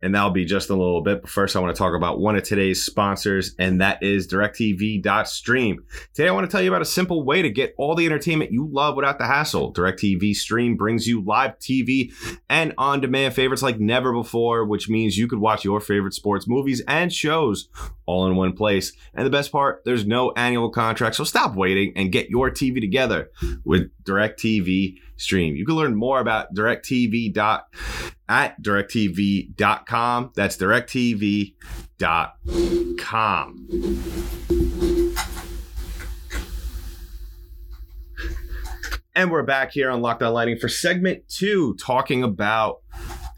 and 0.02 0.16
that'll 0.16 0.32
be 0.32 0.46
just 0.46 0.70
a 0.70 0.76
little 0.76 1.02
bit. 1.02 1.22
But 1.22 1.30
first, 1.30 1.56
I 1.56 1.60
want 1.60 1.76
to 1.76 1.78
talk 1.78 1.94
about 1.94 2.20
one 2.20 2.36
of 2.36 2.44
today's 2.44 2.84
sponsors, 2.84 3.56
and 3.60 3.82
that 3.82 4.02
is 4.02 4.28
DirecTV.Stream. 4.28 5.84
Today, 6.14 6.28
I 6.28 6.32
want 6.32 6.50
to 6.50 6.52
tell 6.52 6.62
you 6.62 6.70
about 6.70 6.82
a 6.82 6.86
simple 6.86 7.24
way 7.24 7.42
to 7.42 7.50
get 7.50 7.76
all 7.78 7.96
the 7.96 8.06
entertainment 8.06 8.52
you 8.52 8.68
love 8.68 8.96
without 8.96 9.20
the 9.20 9.28
hassle. 9.28 9.74
DirecTV 9.74 10.36
Stream 10.36 10.76
brings 10.76 11.08
you 11.08 11.22
live 11.22 11.58
TV 11.60 12.14
and 12.50 12.74
on 12.78 13.02
demand 13.02 13.34
favorites 13.34 13.62
like 13.62 13.80
never 13.80 14.12
before, 14.14 14.66
which 14.66 14.90
means 14.90 15.18
you 15.18 15.28
could 15.28 15.40
watch 15.40 15.64
your 15.64 15.80
favorite 15.80 16.14
sports, 16.14 16.48
movies, 16.48 16.82
and 16.88 17.14
shows 17.14 17.70
all 18.06 18.28
in 18.28 18.36
one 18.36 18.54
place. 18.54 18.94
And 19.14 19.26
the 19.26 19.32
best 19.32 19.52
part, 19.52 19.84
there's 19.86 20.06
no 20.06 20.32
annual 20.32 20.70
contract, 20.70 21.16
so 21.16 21.24
stop 21.24 21.56
waiting 21.56 21.94
and 21.96 22.12
get 22.12 22.30
your 22.30 22.50
TV 22.50 22.82
together 22.82 23.32
with 23.64 23.92
DirecTV 24.04 24.98
Stream. 25.22 25.56
You 25.56 25.66
can 25.66 25.76
learn 25.76 25.96
more 25.96 26.20
about 26.20 26.54
DirecTV. 26.54 27.36
at 28.28 28.62
directv.com. 28.62 30.32
That's 30.36 30.58
directv.com. 30.58 31.56
And 39.14 39.30
we're 39.30 39.44
back 39.44 39.74
here 39.74 39.92
on 39.92 40.02
Locked 40.02 40.24
On 40.24 40.34
Lightning 40.34 40.58
for 40.58 40.70
segment 40.70 41.28
two, 41.28 41.76
talking 41.76 42.24
about 42.24 42.82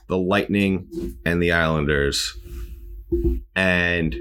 the 0.07 0.17
Lightning 0.17 0.87
and 1.25 1.41
the 1.41 1.51
Islanders 1.51 2.37
and 3.55 4.15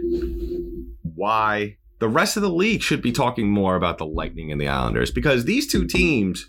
why 1.02 1.76
the 2.02 2.08
rest 2.08 2.36
of 2.36 2.42
the 2.42 2.50
league 2.50 2.82
should 2.82 3.00
be 3.00 3.12
talking 3.12 3.48
more 3.48 3.76
about 3.76 3.96
the 3.96 4.04
Lightning 4.04 4.50
and 4.50 4.60
the 4.60 4.66
Islanders 4.66 5.12
because 5.12 5.44
these 5.44 5.68
two 5.70 5.86
teams, 5.86 6.48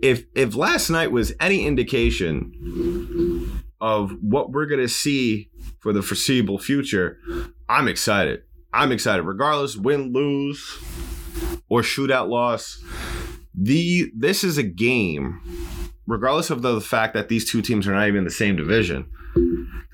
if 0.00 0.24
if 0.34 0.54
last 0.54 0.88
night 0.88 1.12
was 1.12 1.34
any 1.38 1.66
indication 1.66 3.62
of 3.78 4.12
what 4.22 4.52
we're 4.52 4.64
gonna 4.64 4.88
see 4.88 5.50
for 5.80 5.92
the 5.92 6.00
foreseeable 6.00 6.58
future, 6.58 7.18
I'm 7.68 7.88
excited. 7.88 8.44
I'm 8.72 8.90
excited, 8.90 9.24
regardless 9.24 9.76
win, 9.76 10.14
lose, 10.14 10.78
or 11.68 11.82
shootout 11.82 12.30
loss. 12.30 12.82
The 13.54 14.10
this 14.16 14.42
is 14.42 14.56
a 14.56 14.62
game, 14.62 15.42
regardless 16.06 16.48
of 16.48 16.62
the 16.62 16.80
fact 16.80 17.12
that 17.12 17.28
these 17.28 17.50
two 17.50 17.60
teams 17.60 17.86
are 17.86 17.92
not 17.92 18.08
even 18.08 18.20
in 18.20 18.24
the 18.24 18.30
same 18.30 18.56
division. 18.56 19.10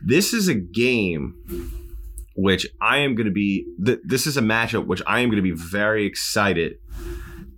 This 0.01 0.33
is 0.33 0.47
a 0.47 0.55
game 0.55 1.86
which 2.37 2.67
I 2.81 2.99
am 2.99 3.15
going 3.15 3.27
to 3.27 3.33
be. 3.33 3.67
Th- 3.85 4.01
this 4.05 4.27
is 4.27 4.37
a 4.37 4.43
matchup 4.43 4.87
which 4.87 5.03
I 5.07 5.21
am 5.21 5.29
going 5.29 5.43
to 5.43 5.43
be 5.43 5.51
very 5.51 6.07
excited 6.07 6.79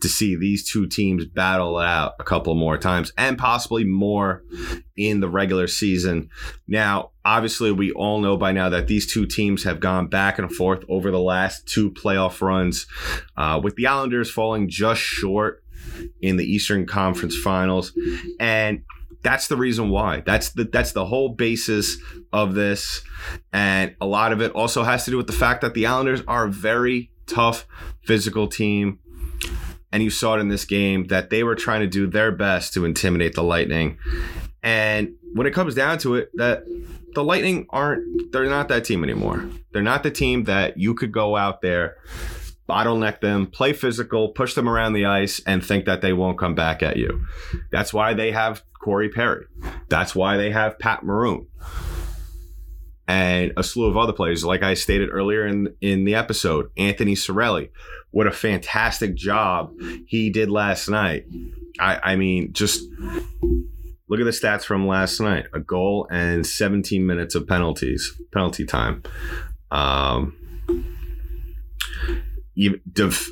to 0.01 0.09
see 0.09 0.37
these 0.37 0.69
two 0.69 0.87
teams 0.87 1.25
battle 1.27 1.79
it 1.81 1.85
out 1.85 2.15
a 2.21 2.25
couple 2.25 2.55
more 2.55 2.79
times 2.79 3.13
and 3.17 3.37
possibly 3.37 3.85
more 3.85 4.45
in 4.97 5.21
the 5.21 5.29
regular 5.29 5.67
season. 5.67 6.29
Now, 6.67 7.11
obviously, 7.25 7.73
we 7.73 7.93
all 7.93 8.21
know 8.21 8.37
by 8.37 8.53
now 8.53 8.69
that 8.69 8.87
these 8.87 9.13
two 9.13 9.27
teams 9.27 9.65
have 9.65 9.81
gone 9.81 10.07
back 10.07 10.39
and 10.39 10.53
forth 10.53 10.85
over 10.89 11.11
the 11.11 11.19
last 11.19 11.67
two 11.67 11.91
playoff 11.91 12.41
runs, 12.41 12.87
uh, 13.37 13.61
with 13.63 13.77
the 13.77 13.87
Islanders 13.87 14.31
falling 14.31 14.69
just 14.69 15.01
short 15.01 15.63
in 16.21 16.37
the 16.37 16.45
Eastern 16.45 16.87
Conference 16.87 17.37
Finals, 17.37 17.93
and 18.39 18.83
that's 19.23 19.49
the 19.49 19.57
reason 19.57 19.91
why. 19.91 20.23
That's 20.25 20.51
the 20.51 20.65
that's 20.65 20.93
the 20.93 21.05
whole 21.05 21.31
basis 21.31 21.99
of 22.33 22.55
this, 22.55 23.03
and 23.53 23.95
a 24.01 24.07
lot 24.07 24.33
of 24.33 24.41
it 24.41 24.53
also 24.53 24.85
has 24.85 25.05
to 25.07 25.11
do 25.11 25.17
with 25.17 25.27
the 25.27 25.33
fact 25.33 25.61
that 25.63 25.75
the 25.75 25.87
Islanders 25.87 26.23
are 26.29 26.47
a 26.47 26.51
very 26.51 27.11
tough 27.27 27.67
physical 28.05 28.49
team. 28.49 28.99
And 29.91 30.03
you 30.03 30.11
saw 30.11 30.37
it 30.37 30.41
in 30.41 30.49
this 30.49 30.67
game 30.67 31.07
that 31.07 31.31
they 31.31 31.43
were 31.43 31.55
trying 31.55 31.81
to 31.81 31.87
do 31.87 32.07
their 32.07 32.31
best 32.31 32.75
to 32.75 32.85
intimidate 32.85 33.35
the 33.35 33.43
Lightning. 33.43 33.97
And 34.63 35.15
when 35.33 35.47
it 35.47 35.55
comes 35.55 35.75
down 35.75 35.97
to 36.01 36.17
it, 36.17 36.31
that 36.35 36.65
the 37.15 37.25
Lightning 37.25 37.67
aren't 37.71 38.31
they're 38.31 38.45
not 38.51 38.69
that 38.69 38.85
team 38.85 39.03
anymore. 39.03 39.49
They're 39.73 39.83
not 39.83 40.03
the 40.03 40.11
team 40.11 40.45
that 40.45 40.77
you 40.77 40.95
could 40.95 41.11
go 41.11 41.37
out 41.37 41.63
there 41.63 41.97
bottleneck 42.69 43.21
them, 43.21 43.47
play 43.47 43.73
physical, 43.73 44.29
push 44.29 44.55
them 44.55 44.69
around 44.69 44.93
the 44.93 45.07
ice, 45.07 45.41
and 45.47 45.65
think 45.65 45.87
that 45.87 46.03
they 46.03 46.13
won't 46.13 46.39
come 46.39 46.55
back 46.55 46.83
at 46.83 46.97
you. 46.97 47.25
That's 47.73 47.95
why 47.95 48.13
they 48.15 48.31
have 48.31 48.63
Corey 48.79 49.09
Perry. 49.09 49.47
That's 49.89 50.15
why 50.15 50.37
they 50.37 50.51
have 50.51 50.79
Pat 50.79 51.03
Maroon. 51.03 51.47
And 53.07 53.53
a 53.57 53.63
slew 53.63 53.87
of 53.87 53.97
other 53.97 54.13
players, 54.13 54.45
like 54.45 54.63
I 54.63 54.75
stated 54.75 55.09
earlier 55.11 55.47
in, 55.47 55.75
in 55.81 56.05
the 56.05 56.15
episode, 56.15 56.71
Anthony 56.77 57.15
Cirelli. 57.15 57.71
What 58.11 58.27
a 58.27 58.31
fantastic 58.31 59.15
job 59.15 59.73
he 60.07 60.29
did 60.31 60.51
last 60.51 60.89
night. 60.89 61.25
I, 61.81 62.13
I 62.13 62.17
mean, 62.17 62.53
just 62.53 62.83
look 64.09 64.21
at 64.21 64.25
the 64.25 64.31
stats 64.31 64.65
from 64.65 64.87
last 64.87 65.21
night 65.21 65.47
a 65.53 65.61
goal 65.61 66.07
and 66.11 66.47
17 66.47 67.07
minutes 67.07 67.35
of 67.35 67.47
penalties, 67.47 68.21
penalty 68.33 68.67
time. 68.67 69.03
Um, 69.71 70.35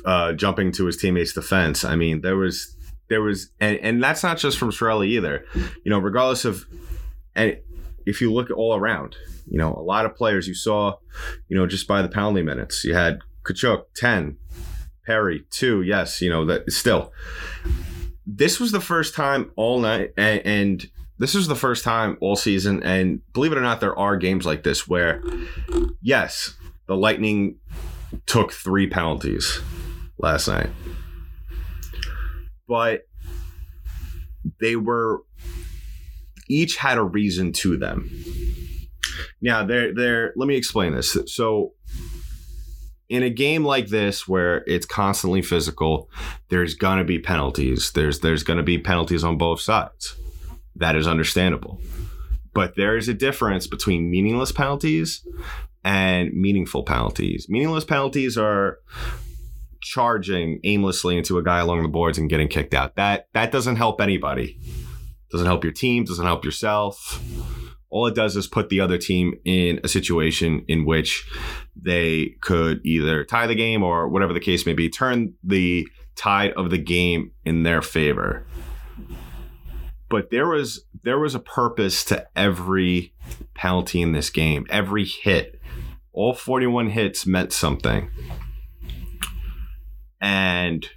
uh, 0.05 0.33
jumping 0.33 0.71
to 0.71 0.85
his 0.85 0.97
teammates' 0.97 1.33
defense. 1.33 1.83
I 1.83 1.95
mean, 1.95 2.21
there 2.21 2.37
was 2.37 2.76
there 3.09 3.21
was, 3.21 3.51
and, 3.59 3.77
and 3.79 4.03
that's 4.03 4.23
not 4.23 4.37
just 4.37 4.57
from 4.57 4.71
Cirelli 4.71 5.07
either. 5.07 5.45
You 5.55 5.89
know, 5.89 5.99
regardless 5.99 6.45
of, 6.45 6.65
and 7.35 7.57
if 8.05 8.21
you 8.21 8.33
look 8.33 8.49
all 8.51 8.75
around, 8.75 9.15
you 9.49 9.57
know, 9.57 9.73
a 9.73 9.81
lot 9.81 10.05
of 10.05 10.15
players 10.15 10.47
you 10.47 10.53
saw, 10.53 10.97
you 11.47 11.57
know, 11.57 11.67
just 11.67 11.87
by 11.87 12.01
the 12.01 12.09
penalty 12.09 12.41
minutes, 12.41 12.83
you 12.83 12.93
had 12.93 13.19
Katchouk 13.43 13.85
ten, 13.95 14.37
Perry 15.05 15.45
two. 15.49 15.81
Yes, 15.81 16.21
you 16.21 16.29
know 16.29 16.45
that 16.45 16.71
still. 16.71 17.13
This 18.25 18.59
was 18.59 18.71
the 18.73 18.81
first 18.81 19.15
time 19.15 19.51
all 19.55 19.79
night, 19.79 20.11
and, 20.17 20.41
and 20.45 20.91
this 21.17 21.33
is 21.33 21.47
the 21.47 21.55
first 21.55 21.83
time 21.83 22.17
all 22.19 22.35
season, 22.35 22.83
and 22.83 23.21
believe 23.31 23.53
it 23.53 23.57
or 23.57 23.61
not, 23.61 23.79
there 23.79 23.97
are 23.97 24.17
games 24.17 24.45
like 24.45 24.63
this 24.63 24.87
where, 24.87 25.23
yes, 26.01 26.55
the 26.87 26.97
Lightning 26.97 27.55
took 28.25 28.51
three 28.51 28.87
penalties 28.87 29.61
last 30.17 30.47
night. 30.47 30.69
But 32.67 33.07
they 34.59 34.75
were 34.75 35.23
each 36.49 36.77
had 36.77 36.97
a 36.97 37.03
reason 37.03 37.51
to 37.51 37.77
them. 37.77 38.09
Now, 39.41 39.65
there 39.65 39.93
there 39.93 40.33
let 40.35 40.47
me 40.47 40.55
explain 40.55 40.93
this. 40.93 41.17
So 41.27 41.73
in 43.09 43.23
a 43.23 43.29
game 43.29 43.63
like 43.63 43.87
this 43.87 44.27
where 44.27 44.63
it's 44.67 44.85
constantly 44.85 45.41
physical, 45.41 46.09
there's 46.49 46.75
to 46.99 47.03
be 47.03 47.19
penalties. 47.19 47.91
There's 47.91 48.19
there's 48.19 48.43
to 48.57 48.63
be 48.63 48.77
penalties 48.77 49.23
on 49.23 49.37
both 49.37 49.61
sides. 49.61 50.15
That 50.75 50.95
is 50.95 51.07
understandable. 51.07 51.79
But 52.53 52.75
there 52.75 52.97
is 52.97 53.07
a 53.07 53.13
difference 53.13 53.67
between 53.67 54.09
meaningless 54.09 54.51
penalties 54.51 55.25
and 55.83 56.33
meaningful 56.33 56.83
penalties. 56.83 57.47
Meaningless 57.49 57.85
penalties 57.85 58.37
are 58.37 58.79
charging 59.87 60.59
aimlessly 60.63 61.17
into 61.17 61.37
a 61.37 61.43
guy 61.43 61.59
along 61.59 61.81
the 61.81 61.87
boards 61.87 62.17
and 62.17 62.29
getting 62.29 62.47
kicked 62.47 62.73
out. 62.73 62.95
That 62.95 63.27
that 63.33 63.51
doesn't 63.51 63.77
help 63.77 64.01
anybody. 64.01 64.59
Doesn't 65.31 65.47
help 65.47 65.63
your 65.63 65.73
team, 65.73 66.03
doesn't 66.03 66.25
help 66.25 66.45
yourself. 66.45 67.21
All 67.89 68.07
it 68.07 68.15
does 68.15 68.35
is 68.35 68.47
put 68.47 68.69
the 68.69 68.81
other 68.81 68.97
team 68.97 69.33
in 69.45 69.79
a 69.83 69.87
situation 69.87 70.63
in 70.67 70.85
which 70.85 71.29
they 71.75 72.35
could 72.41 72.85
either 72.85 73.23
tie 73.23 73.47
the 73.47 73.55
game 73.55 73.83
or 73.83 74.09
whatever 74.09 74.33
the 74.33 74.39
case 74.39 74.65
may 74.65 74.73
be, 74.73 74.89
turn 74.89 75.33
the 75.43 75.87
tide 76.15 76.51
of 76.57 76.69
the 76.69 76.77
game 76.77 77.31
in 77.45 77.63
their 77.63 77.81
favor. 77.81 78.45
But 80.09 80.31
there 80.31 80.47
was 80.47 80.85
there 81.03 81.19
was 81.19 81.35
a 81.35 81.39
purpose 81.39 82.03
to 82.05 82.27
every 82.35 83.13
penalty 83.53 84.01
in 84.01 84.11
this 84.11 84.29
game. 84.29 84.65
Every 84.69 85.05
hit 85.05 85.57
all 86.17 86.33
41 86.33 86.89
hits 86.89 87.27
meant 87.27 87.53
something. 87.53 88.09
And 90.21 90.87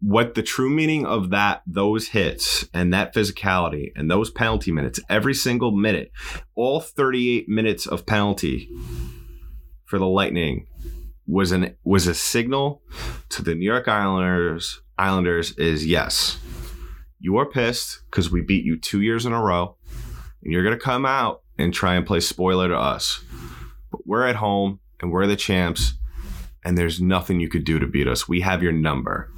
what 0.00 0.34
the 0.34 0.42
true 0.42 0.68
meaning 0.68 1.06
of 1.06 1.30
that 1.30 1.62
those 1.66 2.08
hits 2.08 2.68
and 2.74 2.92
that 2.92 3.14
physicality 3.14 3.90
and 3.96 4.10
those 4.10 4.30
penalty 4.30 4.70
minutes 4.70 5.00
every 5.08 5.32
single 5.32 5.70
minute 5.70 6.12
all 6.54 6.78
38 6.78 7.48
minutes 7.48 7.86
of 7.86 8.04
penalty 8.04 8.68
for 9.86 9.98
the 9.98 10.06
lightning 10.06 10.66
was 11.26 11.52
an 11.52 11.74
was 11.84 12.06
a 12.06 12.12
signal 12.12 12.82
to 13.30 13.40
the 13.40 13.54
new 13.54 13.64
york 13.64 13.88
islanders 13.88 14.82
islanders 14.98 15.52
is 15.52 15.86
yes 15.86 16.38
you 17.18 17.38
are 17.38 17.48
pissed 17.48 18.02
because 18.10 18.30
we 18.30 18.42
beat 18.42 18.66
you 18.66 18.78
two 18.78 19.00
years 19.00 19.24
in 19.24 19.32
a 19.32 19.42
row 19.42 19.74
and 20.42 20.52
you're 20.52 20.62
going 20.62 20.78
to 20.78 20.84
come 20.84 21.06
out 21.06 21.40
and 21.58 21.72
try 21.72 21.94
and 21.94 22.06
play 22.06 22.20
spoiler 22.20 22.68
to 22.68 22.76
us. 22.76 23.24
But 23.90 24.06
we're 24.06 24.26
at 24.26 24.36
home 24.36 24.80
and 25.00 25.10
we're 25.10 25.26
the 25.26 25.36
champs, 25.36 25.94
and 26.64 26.78
there's 26.78 27.00
nothing 27.00 27.40
you 27.40 27.48
could 27.48 27.64
do 27.64 27.78
to 27.78 27.86
beat 27.86 28.08
us. 28.08 28.28
We 28.28 28.40
have 28.40 28.62
your 28.62 28.72
number. 28.72 29.30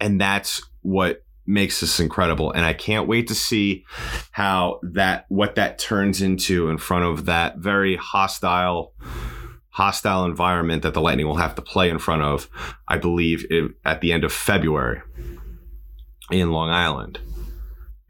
And 0.00 0.20
that's 0.20 0.62
what 0.82 1.22
makes 1.46 1.80
this 1.80 1.98
incredible. 1.98 2.52
And 2.52 2.64
I 2.64 2.74
can't 2.74 3.08
wait 3.08 3.28
to 3.28 3.34
see 3.34 3.84
how 4.30 4.80
that 4.82 5.24
what 5.28 5.54
that 5.54 5.78
turns 5.78 6.20
into 6.20 6.68
in 6.68 6.78
front 6.78 7.04
of 7.04 7.24
that 7.24 7.58
very 7.58 7.96
hostile 7.96 8.92
hostile 9.70 10.24
environment 10.24 10.82
that 10.82 10.92
the 10.92 11.00
Lightning 11.00 11.26
will 11.26 11.36
have 11.36 11.54
to 11.54 11.62
play 11.62 11.88
in 11.88 11.98
front 11.98 12.22
of, 12.22 12.48
I 12.88 12.98
believe, 12.98 13.46
it, 13.48 13.72
at 13.84 14.00
the 14.00 14.12
end 14.12 14.24
of 14.24 14.32
February 14.32 15.00
in 16.30 16.50
Long 16.50 16.68
Island. 16.68 17.20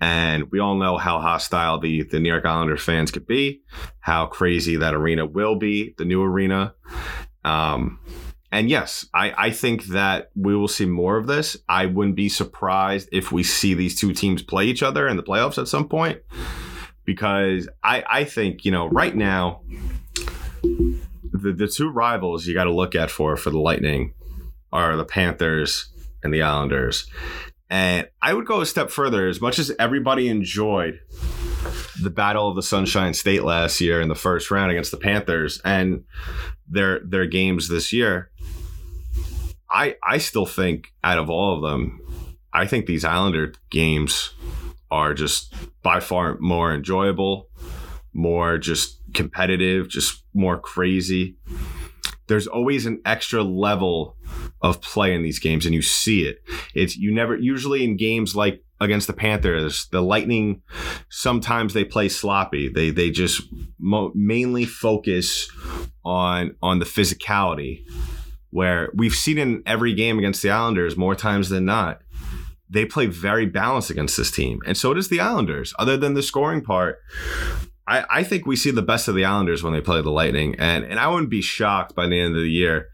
And 0.01 0.51
we 0.51 0.61
all 0.61 0.77
know 0.77 0.97
how 0.97 1.21
hostile 1.21 1.79
the, 1.79 2.05
the 2.05 2.21
New 2.21 2.29
York 2.29 2.47
Islanders 2.47 2.83
fans 2.83 3.11
could 3.11 3.27
be, 3.27 3.63
how 4.01 4.27
crazy 4.27 4.77
that 4.77 4.95
arena 4.95 5.27
will 5.27 5.57
be, 5.57 5.95
the 5.99 6.05
new 6.05 6.23
arena. 6.23 6.75
Um, 7.49 7.99
and 8.51 8.71
yes, 8.71 9.07
I, 9.13 9.33
I 9.37 9.51
think 9.51 9.85
that 9.87 10.31
we 10.35 10.57
will 10.57 10.69
see 10.69 10.87
more 10.87 11.17
of 11.17 11.27
this. 11.27 11.57
I 11.69 11.87
wouldn't 11.87 12.17
be 12.17 12.29
surprised 12.29 13.09
if 13.13 13.31
we 13.31 13.43
see 13.43 13.75
these 13.75 13.99
two 13.99 14.13
teams 14.13 14.43
play 14.43 14.65
each 14.65 14.83
other 14.83 15.07
in 15.07 15.17
the 15.17 15.23
playoffs 15.23 15.59
at 15.59 15.69
some 15.69 15.89
point 15.89 16.21
because 17.05 17.69
I, 17.83 18.05
I 18.09 18.25
think, 18.25 18.65
you 18.65 18.73
know, 18.73 18.89
right 18.89 19.15
now, 19.15 19.63
the, 20.63 21.53
the 21.53 21.69
two 21.69 21.91
rivals 21.91 22.47
you 22.47 22.55
got 22.55 22.65
to 22.65 22.73
look 22.73 22.95
at 22.95 23.11
for 23.11 23.37
for 23.37 23.51
the 23.51 23.59
Lightning 23.59 24.15
are 24.73 24.97
the 24.97 25.05
Panthers 25.05 25.91
and 26.23 26.33
the 26.33 26.43
Islanders. 26.43 27.07
And 27.71 28.09
I 28.23 28.33
would 28.33 28.47
go 28.47 28.63
a 28.63 28.67
step 28.67 28.91
further. 28.91 29.29
As 29.29 29.43
much 29.43 29.59
as 29.59 29.71
everybody 29.79 30.29
enjoyed 30.29 31.01
the 32.01 32.11
Battle 32.11 32.49
of 32.49 32.57
the 32.57 32.63
Sunshine 32.63 33.15
State 33.15 33.43
last 33.43 33.81
year 33.81 34.01
in 34.01 34.09
the 34.09 34.15
first 34.15 34.51
round 34.51 34.71
against 34.71 34.91
the 34.91 34.97
Panthers 34.97 35.61
and 35.65 36.05
their 36.69 37.01
their 37.01 37.27
games 37.27 37.69
this 37.69 37.93
year, 37.93 38.31
I 39.71 39.97
I 40.03 40.19
still 40.19 40.47
think 40.47 40.93
out 41.03 41.19
of 41.19 41.31
all 41.31 41.57
of 41.57 41.63
them, 41.63 42.01
I 42.53 42.67
think 42.67 42.87
these 42.87 43.05
Islander 43.05 43.53
games 43.71 44.33
are 44.91 45.15
just 45.15 45.53
by 45.83 46.01
far 46.01 46.39
more 46.39 46.73
enjoyable, 46.73 47.49
more 48.13 48.59
just 48.59 49.01
competitive, 49.15 49.89
just 49.89 50.25
more 50.35 50.59
crazy. 50.59 51.37
There's 52.27 52.47
always 52.47 52.87
an 52.87 53.01
extra 53.07 53.43
level 53.43 54.17
of 54.61 54.81
play 54.81 55.15
in 55.15 55.23
these 55.23 55.39
games, 55.39 55.65
and 55.65 55.75
you 55.75 55.83
see 55.83 56.25
it. 56.25 56.43
It's 56.75 56.97
you 56.97 57.13
never 57.13 57.37
usually 57.37 57.85
in 57.85 57.97
games 57.97 58.37
like 58.37 58.63
against 58.81 59.07
the 59.07 59.13
Panthers, 59.13 59.87
the 59.91 60.01
Lightning. 60.01 60.63
Sometimes 61.09 61.75
they 61.75 61.85
play 61.85 62.09
sloppy. 62.09 62.69
They 62.69 62.91
they 62.91 63.11
just 63.11 63.43
mo- 63.79 64.13
mainly 64.15 64.65
focus 64.65 65.51
on 66.05 66.55
on 66.63 66.79
the 66.79 66.85
physicality. 66.85 67.85
Where 68.51 68.91
we've 68.95 69.15
seen 69.15 69.37
in 69.37 69.63
every 69.67 69.93
game 69.93 70.19
against 70.19 70.43
the 70.43 70.51
Islanders 70.51 70.97
more 70.97 71.15
times 71.15 71.51
than 71.51 71.67
not, 71.67 72.01
they 72.71 72.87
play 72.87 73.05
very 73.05 73.45
balanced 73.45 73.91
against 73.91 74.17
this 74.17 74.31
team, 74.31 74.61
and 74.67 74.77
so 74.77 74.95
does 74.95 75.09
the 75.09 75.21
Islanders. 75.21 75.75
Other 75.79 75.97
than 75.97 76.15
the 76.15 76.23
scoring 76.23 76.63
part, 76.63 76.99
I, 77.89 78.05
I 78.11 78.23
think 78.23 78.47
we 78.47 78.55
see 78.55 78.71
the 78.71 78.83
best 78.83 79.09
of 79.09 79.15
the 79.15 79.25
Islanders 79.25 79.63
when 79.63 79.73
they 79.73 79.81
play 79.81 80.03
the 80.03 80.11
Lightning, 80.11 80.57
and 80.59 80.85
and 80.85 81.01
I 81.01 81.09
wouldn't 81.09 81.31
be 81.31 81.41
shocked 81.41 81.95
by 81.95 82.07
the 82.07 82.21
end 82.21 82.37
of 82.37 82.43
the 82.43 82.51
year 82.51 82.91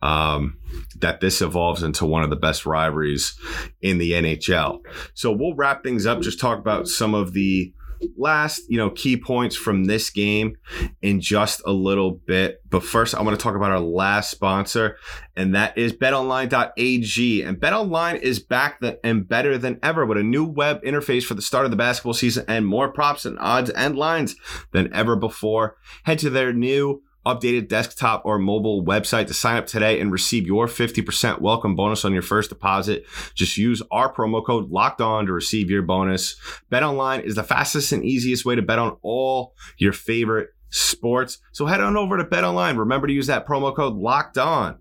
um, 0.00 0.56
that 1.00 1.20
this 1.20 1.42
evolves 1.42 1.82
into 1.82 2.06
one 2.06 2.22
of 2.22 2.30
the 2.30 2.36
best 2.36 2.64
rivalries 2.64 3.38
in 3.82 3.98
the 3.98 4.12
NHL. 4.12 4.80
So 5.12 5.32
we'll 5.32 5.54
wrap 5.54 5.82
things 5.82 6.06
up. 6.06 6.22
Just 6.22 6.40
talk 6.40 6.58
about 6.58 6.88
some 6.88 7.14
of 7.14 7.34
the 7.34 7.72
last, 8.16 8.62
you 8.68 8.76
know, 8.76 8.90
key 8.90 9.16
points 9.16 9.56
from 9.56 9.84
this 9.84 10.10
game 10.10 10.56
in 11.02 11.20
just 11.20 11.62
a 11.66 11.72
little 11.72 12.12
bit. 12.12 12.62
But 12.68 12.84
first, 12.84 13.14
I 13.14 13.22
want 13.22 13.38
to 13.38 13.42
talk 13.42 13.56
about 13.56 13.70
our 13.70 13.80
last 13.80 14.30
sponsor, 14.30 14.96
and 15.36 15.54
that 15.54 15.76
is 15.76 15.92
betonline.ag. 15.92 17.42
And 17.42 17.56
betonline 17.58 18.20
is 18.20 18.38
back 18.38 18.82
and 19.02 19.28
better 19.28 19.58
than 19.58 19.78
ever 19.82 20.06
with 20.06 20.18
a 20.18 20.22
new 20.22 20.44
web 20.44 20.82
interface 20.82 21.24
for 21.24 21.34
the 21.34 21.42
start 21.42 21.64
of 21.64 21.70
the 21.70 21.76
basketball 21.76 22.14
season 22.14 22.44
and 22.48 22.66
more 22.66 22.92
props 22.92 23.24
and 23.24 23.38
odds 23.38 23.70
and 23.70 23.96
lines 23.96 24.36
than 24.72 24.92
ever 24.92 25.16
before. 25.16 25.76
Head 26.04 26.18
to 26.20 26.30
their 26.30 26.52
new 26.52 27.02
updated 27.28 27.68
desktop 27.68 28.22
or 28.24 28.38
mobile 28.38 28.82
website 28.82 29.26
to 29.26 29.34
sign 29.34 29.56
up 29.56 29.66
today 29.66 30.00
and 30.00 30.10
receive 30.10 30.46
your 30.46 30.66
50% 30.66 31.40
welcome 31.40 31.76
bonus 31.76 32.04
on 32.04 32.12
your 32.12 32.22
first 32.22 32.48
deposit. 32.48 33.04
Just 33.34 33.58
use 33.58 33.82
our 33.90 34.12
promo 34.12 34.44
code 34.44 34.70
locked 34.70 35.00
on 35.00 35.26
to 35.26 35.32
receive 35.32 35.70
your 35.70 35.82
bonus. 35.82 36.36
Bet 36.70 36.82
online 36.82 37.20
is 37.20 37.34
the 37.34 37.44
fastest 37.44 37.92
and 37.92 38.02
easiest 38.02 38.44
way 38.44 38.54
to 38.54 38.62
bet 38.62 38.78
on 38.78 38.96
all 39.02 39.54
your 39.76 39.92
favorite 39.92 40.48
sports. 40.70 41.38
So 41.52 41.66
head 41.66 41.80
on 41.80 41.96
over 41.96 42.16
to 42.16 42.24
Bet 42.24 42.44
Online. 42.44 42.76
Remember 42.76 43.06
to 43.06 43.12
use 43.12 43.26
that 43.28 43.46
promo 43.46 43.74
code 43.74 43.94
locked 43.94 44.38
on 44.38 44.78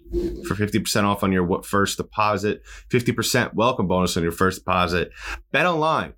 for 0.47 0.55
50% 0.55 1.03
off 1.03 1.23
on 1.23 1.31
your 1.31 1.63
first 1.63 1.97
deposit, 1.97 2.61
50% 2.89 3.53
welcome 3.53 3.87
bonus 3.87 4.17
on 4.17 4.23
your 4.23 4.31
first 4.31 4.59
deposit. 4.59 5.11
Bet 5.51 5.65
Online, 5.65 6.13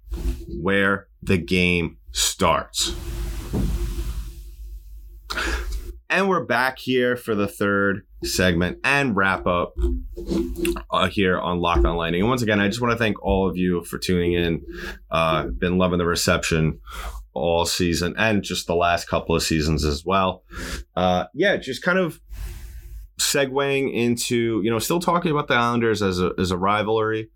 where 0.62 1.07
the 1.21 1.38
game 1.38 1.98
starts. 2.12 2.95
And 6.11 6.27
we're 6.27 6.43
back 6.43 6.79
here 6.79 7.15
for 7.15 7.35
the 7.35 7.47
third 7.47 8.07
segment 8.23 8.79
and 8.83 9.15
wrap 9.15 9.45
up 9.45 9.75
uh, 10.89 11.07
here 11.07 11.37
on 11.37 11.59
Locked 11.59 11.85
On 11.85 11.95
Lightning. 11.95 12.21
And 12.21 12.29
once 12.29 12.41
again, 12.41 12.59
I 12.59 12.67
just 12.67 12.81
want 12.81 12.91
to 12.93 12.97
thank 12.97 13.21
all 13.23 13.47
of 13.47 13.57
you 13.57 13.83
for 13.83 13.99
tuning 13.99 14.33
in. 14.33 14.65
Uh, 15.11 15.45
been 15.45 15.77
loving 15.77 16.00
the 16.00 16.07
reception 16.07 16.79
all 17.35 17.63
season 17.63 18.15
and 18.17 18.41
just 18.41 18.65
the 18.65 18.75
last 18.75 19.07
couple 19.07 19.35
of 19.35 19.43
seasons 19.43 19.85
as 19.85 20.03
well. 20.03 20.43
Uh, 20.95 21.25
yeah, 21.35 21.57
just 21.57 21.83
kind 21.83 22.00
of 22.00 22.19
segueing 23.19 23.93
into 23.93 24.61
you 24.63 24.72
know 24.72 24.79
still 24.79 25.00
talking 25.00 25.29
about 25.29 25.48
the 25.48 25.53
Islanders 25.53 26.01
as 26.01 26.19
a 26.19 26.31
as 26.39 26.50
a 26.50 26.57
rivalry. 26.57 27.29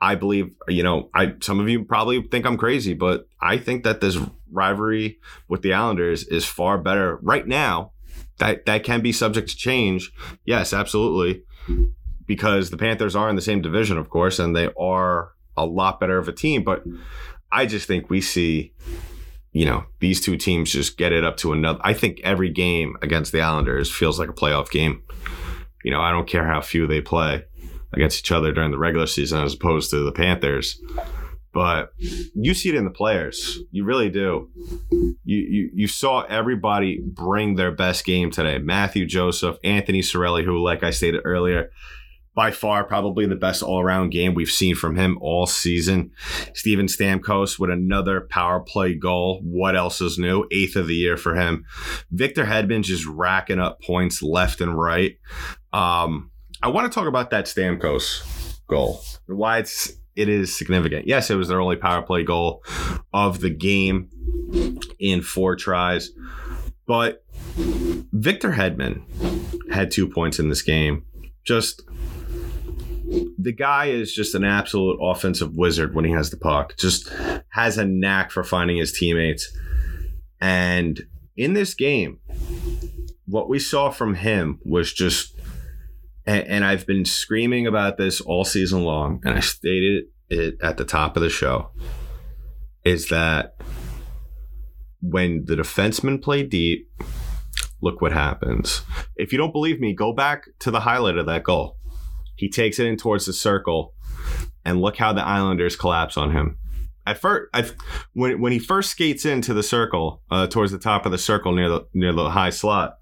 I 0.00 0.14
believe 0.14 0.54
you 0.68 0.84
know 0.84 1.10
I 1.12 1.34
some 1.40 1.58
of 1.58 1.68
you 1.68 1.84
probably 1.84 2.22
think 2.22 2.46
I'm 2.46 2.56
crazy, 2.56 2.94
but 2.94 3.26
I 3.40 3.58
think 3.58 3.82
that 3.82 4.00
this 4.00 4.16
rivalry 4.52 5.18
with 5.48 5.62
the 5.62 5.72
Islanders 5.72 6.22
is 6.28 6.44
far 6.44 6.78
better 6.78 7.18
right 7.22 7.48
now 7.48 7.90
that 8.42 8.66
that 8.66 8.82
can 8.82 9.00
be 9.00 9.12
subject 9.12 9.48
to 9.50 9.56
change. 9.56 10.12
Yes, 10.44 10.72
absolutely, 10.72 11.44
because 12.26 12.70
the 12.70 12.76
Panthers 12.76 13.14
are 13.14 13.30
in 13.30 13.36
the 13.36 13.42
same 13.42 13.62
division, 13.62 13.96
of 13.98 14.10
course, 14.10 14.40
and 14.40 14.54
they 14.54 14.68
are 14.78 15.30
a 15.56 15.64
lot 15.64 16.00
better 16.00 16.18
of 16.18 16.26
a 16.26 16.32
team. 16.32 16.64
But 16.64 16.82
I 17.52 17.66
just 17.66 17.86
think 17.86 18.10
we 18.10 18.20
see, 18.20 18.72
you 19.52 19.64
know, 19.64 19.84
these 20.00 20.20
two 20.20 20.36
teams 20.36 20.72
just 20.72 20.96
get 20.96 21.12
it 21.12 21.24
up 21.24 21.36
to 21.38 21.52
another. 21.52 21.78
I 21.82 21.94
think 21.94 22.20
every 22.24 22.50
game 22.50 22.96
against 23.00 23.30
the 23.30 23.42
Islanders 23.42 23.92
feels 23.92 24.18
like 24.18 24.28
a 24.28 24.34
playoff 24.34 24.70
game. 24.70 25.02
You 25.84 25.92
know, 25.92 26.00
I 26.00 26.10
don't 26.10 26.28
care 26.28 26.46
how 26.46 26.60
few 26.60 26.88
they 26.88 27.00
play 27.00 27.44
against 27.92 28.18
each 28.20 28.32
other 28.32 28.52
during 28.52 28.72
the 28.72 28.78
regular 28.78 29.06
season 29.06 29.42
as 29.44 29.54
opposed 29.54 29.90
to 29.90 30.04
the 30.04 30.12
Panthers 30.12 30.80
but 31.52 31.90
you 31.98 32.54
see 32.54 32.70
it 32.70 32.74
in 32.74 32.84
the 32.84 32.90
players. 32.90 33.58
You 33.70 33.84
really 33.84 34.08
do. 34.08 34.48
You, 34.90 35.38
you 35.38 35.70
you 35.74 35.88
saw 35.88 36.22
everybody 36.22 37.00
bring 37.04 37.56
their 37.56 37.72
best 37.72 38.04
game 38.04 38.30
today. 38.30 38.58
Mathieu 38.58 39.06
Joseph, 39.06 39.58
Anthony 39.62 40.00
Cirelli, 40.00 40.44
who, 40.44 40.62
like 40.62 40.82
I 40.82 40.90
stated 40.90 41.20
earlier, 41.24 41.70
by 42.34 42.50
far 42.50 42.84
probably 42.84 43.26
the 43.26 43.36
best 43.36 43.62
all 43.62 43.80
around 43.80 44.10
game 44.10 44.34
we've 44.34 44.48
seen 44.48 44.74
from 44.74 44.96
him 44.96 45.18
all 45.20 45.46
season. 45.46 46.10
Steven 46.54 46.86
Stamkos 46.86 47.58
with 47.58 47.70
another 47.70 48.22
power 48.22 48.60
play 48.60 48.94
goal. 48.94 49.40
What 49.44 49.76
else 49.76 50.00
is 50.00 50.18
new? 50.18 50.46
Eighth 50.50 50.76
of 50.76 50.86
the 50.86 50.94
year 50.94 51.16
for 51.18 51.34
him. 51.34 51.64
Victor 52.10 52.46
Hedman 52.46 52.82
just 52.82 53.06
racking 53.06 53.60
up 53.60 53.82
points 53.82 54.22
left 54.22 54.60
and 54.60 54.78
right. 54.78 55.18
Um, 55.72 56.30
I 56.62 56.68
want 56.68 56.90
to 56.90 56.94
talk 56.94 57.08
about 57.08 57.30
that 57.30 57.44
Stamkos 57.44 58.60
goal. 58.66 59.02
Why 59.26 59.58
it's 59.58 59.92
it 60.16 60.28
is 60.28 60.56
significant. 60.56 61.06
Yes, 61.06 61.30
it 61.30 61.36
was 61.36 61.48
their 61.48 61.60
only 61.60 61.76
power 61.76 62.02
play 62.02 62.24
goal 62.24 62.62
of 63.12 63.40
the 63.40 63.50
game 63.50 64.10
in 64.98 65.22
four 65.22 65.56
tries, 65.56 66.10
but 66.86 67.24
Victor 67.56 68.52
Hedman 68.52 69.02
had 69.72 69.90
two 69.90 70.08
points 70.08 70.38
in 70.38 70.48
this 70.48 70.62
game. 70.62 71.04
Just 71.44 71.82
the 73.38 73.52
guy 73.52 73.86
is 73.86 74.14
just 74.14 74.34
an 74.34 74.44
absolute 74.44 74.98
offensive 75.00 75.54
wizard 75.54 75.94
when 75.94 76.04
he 76.04 76.12
has 76.12 76.30
the 76.30 76.36
puck. 76.36 76.76
Just 76.78 77.12
has 77.50 77.78
a 77.78 77.84
knack 77.84 78.30
for 78.30 78.44
finding 78.44 78.76
his 78.76 78.92
teammates. 78.92 79.54
And 80.40 81.00
in 81.36 81.52
this 81.52 81.74
game, 81.74 82.20
what 83.26 83.48
we 83.48 83.58
saw 83.58 83.90
from 83.90 84.14
him 84.14 84.60
was 84.64 84.92
just 84.92 85.34
and, 86.26 86.46
and 86.46 86.64
I've 86.64 86.86
been 86.86 87.04
screaming 87.04 87.66
about 87.66 87.96
this 87.96 88.20
all 88.20 88.44
season 88.44 88.84
long, 88.84 89.20
and 89.24 89.34
I 89.34 89.40
stated 89.40 90.04
it 90.28 90.58
at 90.62 90.76
the 90.76 90.84
top 90.84 91.16
of 91.16 91.22
the 91.22 91.30
show, 91.30 91.70
is 92.84 93.08
that 93.08 93.56
when 95.00 95.44
the 95.46 95.56
defensemen 95.56 96.22
play 96.22 96.42
deep, 96.42 96.88
look 97.80 98.00
what 98.00 98.12
happens. 98.12 98.82
If 99.16 99.32
you 99.32 99.38
don't 99.38 99.52
believe 99.52 99.80
me, 99.80 99.94
go 99.94 100.12
back 100.12 100.46
to 100.60 100.70
the 100.70 100.80
highlight 100.80 101.16
of 101.16 101.26
that 101.26 101.42
goal. 101.42 101.76
He 102.36 102.48
takes 102.48 102.78
it 102.78 102.86
in 102.86 102.96
towards 102.96 103.26
the 103.26 103.32
circle, 103.32 103.94
and 104.64 104.80
look 104.80 104.96
how 104.96 105.12
the 105.12 105.24
Islanders 105.24 105.76
collapse 105.76 106.16
on 106.16 106.30
him. 106.30 106.58
At 107.04 107.18
first, 107.18 107.50
I, 107.52 107.68
when 108.12 108.40
when 108.40 108.52
he 108.52 108.60
first 108.60 108.90
skates 108.90 109.24
into 109.26 109.52
the 109.52 109.62
circle, 109.64 110.22
uh, 110.30 110.46
towards 110.46 110.70
the 110.70 110.78
top 110.78 111.04
of 111.04 111.10
the 111.10 111.18
circle 111.18 111.52
near 111.52 111.68
the 111.68 111.86
near 111.92 112.12
the 112.12 112.30
high 112.30 112.50
slot, 112.50 112.98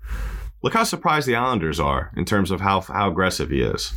Look 0.62 0.74
how 0.74 0.84
surprised 0.84 1.26
the 1.26 1.36
Islanders 1.36 1.80
are 1.80 2.12
in 2.16 2.24
terms 2.24 2.50
of 2.50 2.60
how 2.60 2.80
how 2.80 3.10
aggressive 3.10 3.50
he 3.50 3.62
is. 3.62 3.92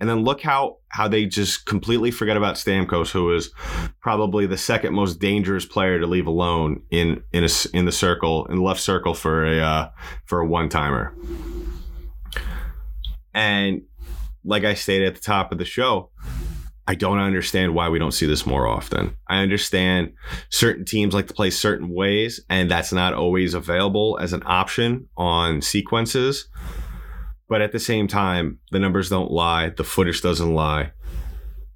And 0.00 0.08
then 0.08 0.24
look 0.24 0.40
how 0.40 0.78
how 0.88 1.06
they 1.06 1.26
just 1.26 1.64
completely 1.64 2.10
forget 2.10 2.36
about 2.36 2.56
Stamkos, 2.56 3.10
who 3.12 3.32
is 3.34 3.50
probably 4.00 4.46
the 4.46 4.56
second 4.56 4.94
most 4.94 5.20
dangerous 5.20 5.64
player 5.64 6.00
to 6.00 6.06
leave 6.06 6.26
alone 6.26 6.82
in 6.90 7.22
in 7.32 7.44
a, 7.44 7.48
in 7.72 7.84
the 7.84 7.92
circle 7.92 8.46
in 8.46 8.56
the 8.56 8.62
left 8.62 8.80
circle 8.80 9.14
for 9.14 9.46
a 9.46 9.60
uh, 9.60 9.90
for 10.24 10.40
a 10.40 10.46
one 10.46 10.68
timer. 10.68 11.14
And 13.34 13.82
like 14.44 14.64
I 14.64 14.74
stated 14.74 15.08
at 15.08 15.14
the 15.14 15.20
top 15.20 15.52
of 15.52 15.58
the 15.58 15.64
show, 15.64 16.10
I 16.86 16.94
don't 16.96 17.18
understand 17.18 17.74
why 17.74 17.88
we 17.88 17.98
don't 17.98 18.12
see 18.12 18.26
this 18.26 18.44
more 18.44 18.66
often. 18.66 19.16
I 19.28 19.38
understand 19.38 20.14
certain 20.50 20.84
teams 20.84 21.14
like 21.14 21.28
to 21.28 21.34
play 21.34 21.50
certain 21.50 21.90
ways, 21.94 22.40
and 22.48 22.70
that's 22.70 22.92
not 22.92 23.14
always 23.14 23.54
available 23.54 24.18
as 24.20 24.32
an 24.32 24.42
option 24.44 25.08
on 25.16 25.62
sequences. 25.62 26.48
But 27.48 27.60
at 27.60 27.72
the 27.72 27.78
same 27.78 28.08
time, 28.08 28.58
the 28.72 28.80
numbers 28.80 29.10
don't 29.10 29.30
lie, 29.30 29.68
the 29.68 29.84
footage 29.84 30.22
doesn't 30.22 30.54
lie. 30.54 30.92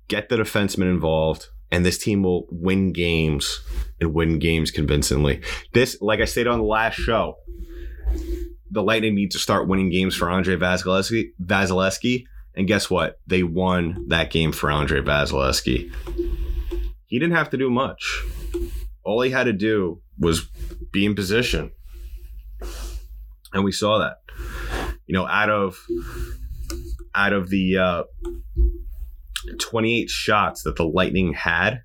Get 0.09 0.29
the 0.29 0.37
defenseman 0.37 0.91
involved, 0.91 1.49
and 1.71 1.85
this 1.85 1.99
team 1.99 2.23
will 2.23 2.47
win 2.51 2.93
games 2.93 3.63
and 4.01 4.13
win 4.13 4.39
games 4.41 4.71
convincingly. 4.71 5.41
This, 5.73 5.99
like 6.01 6.21
I 6.21 6.25
stated 6.25 6.51
on 6.51 6.59
the 6.59 6.65
last 6.65 6.97
show, 6.97 7.37
the 8.71 8.83
Lightning 8.83 9.15
need 9.15 9.31
to 9.33 9.39
start 9.39 9.69
winning 9.69 9.91
games 9.91 10.17
for 10.17 10.31
Andrei 10.31 10.57
Vasilevskiy. 10.57 11.31
Vasilevskiy 11.43 12.25
and 12.57 12.67
guess 12.67 12.89
what? 12.89 13.21
They 13.27 13.43
won 13.43 14.07
that 14.09 14.31
game 14.31 14.51
for 14.51 14.71
Andrei 14.71 15.03
Vasilevskiy. 15.03 15.93
He 17.05 17.19
didn't 17.19 17.37
have 17.37 17.51
to 17.51 17.57
do 17.57 17.71
much. 17.71 18.25
All 19.05 19.21
he 19.21 19.31
had 19.31 19.45
to 19.45 19.53
do 19.53 20.01
was 20.19 20.49
be 20.91 21.05
in 21.05 21.15
position. 21.15 21.71
And 23.53 23.63
we 23.63 23.73
saw 23.73 23.99
that. 23.99 24.17
You 25.07 25.13
know, 25.13 25.27
out 25.27 25.51
of 25.51 25.79
out 27.15 27.33
of 27.33 27.51
the 27.51 27.79
uh, 27.79 28.03
28 29.61 30.11
shots 30.11 30.63
that 30.63 30.77
the 30.77 30.85
Lightning 30.85 31.35
had, 31.35 31.83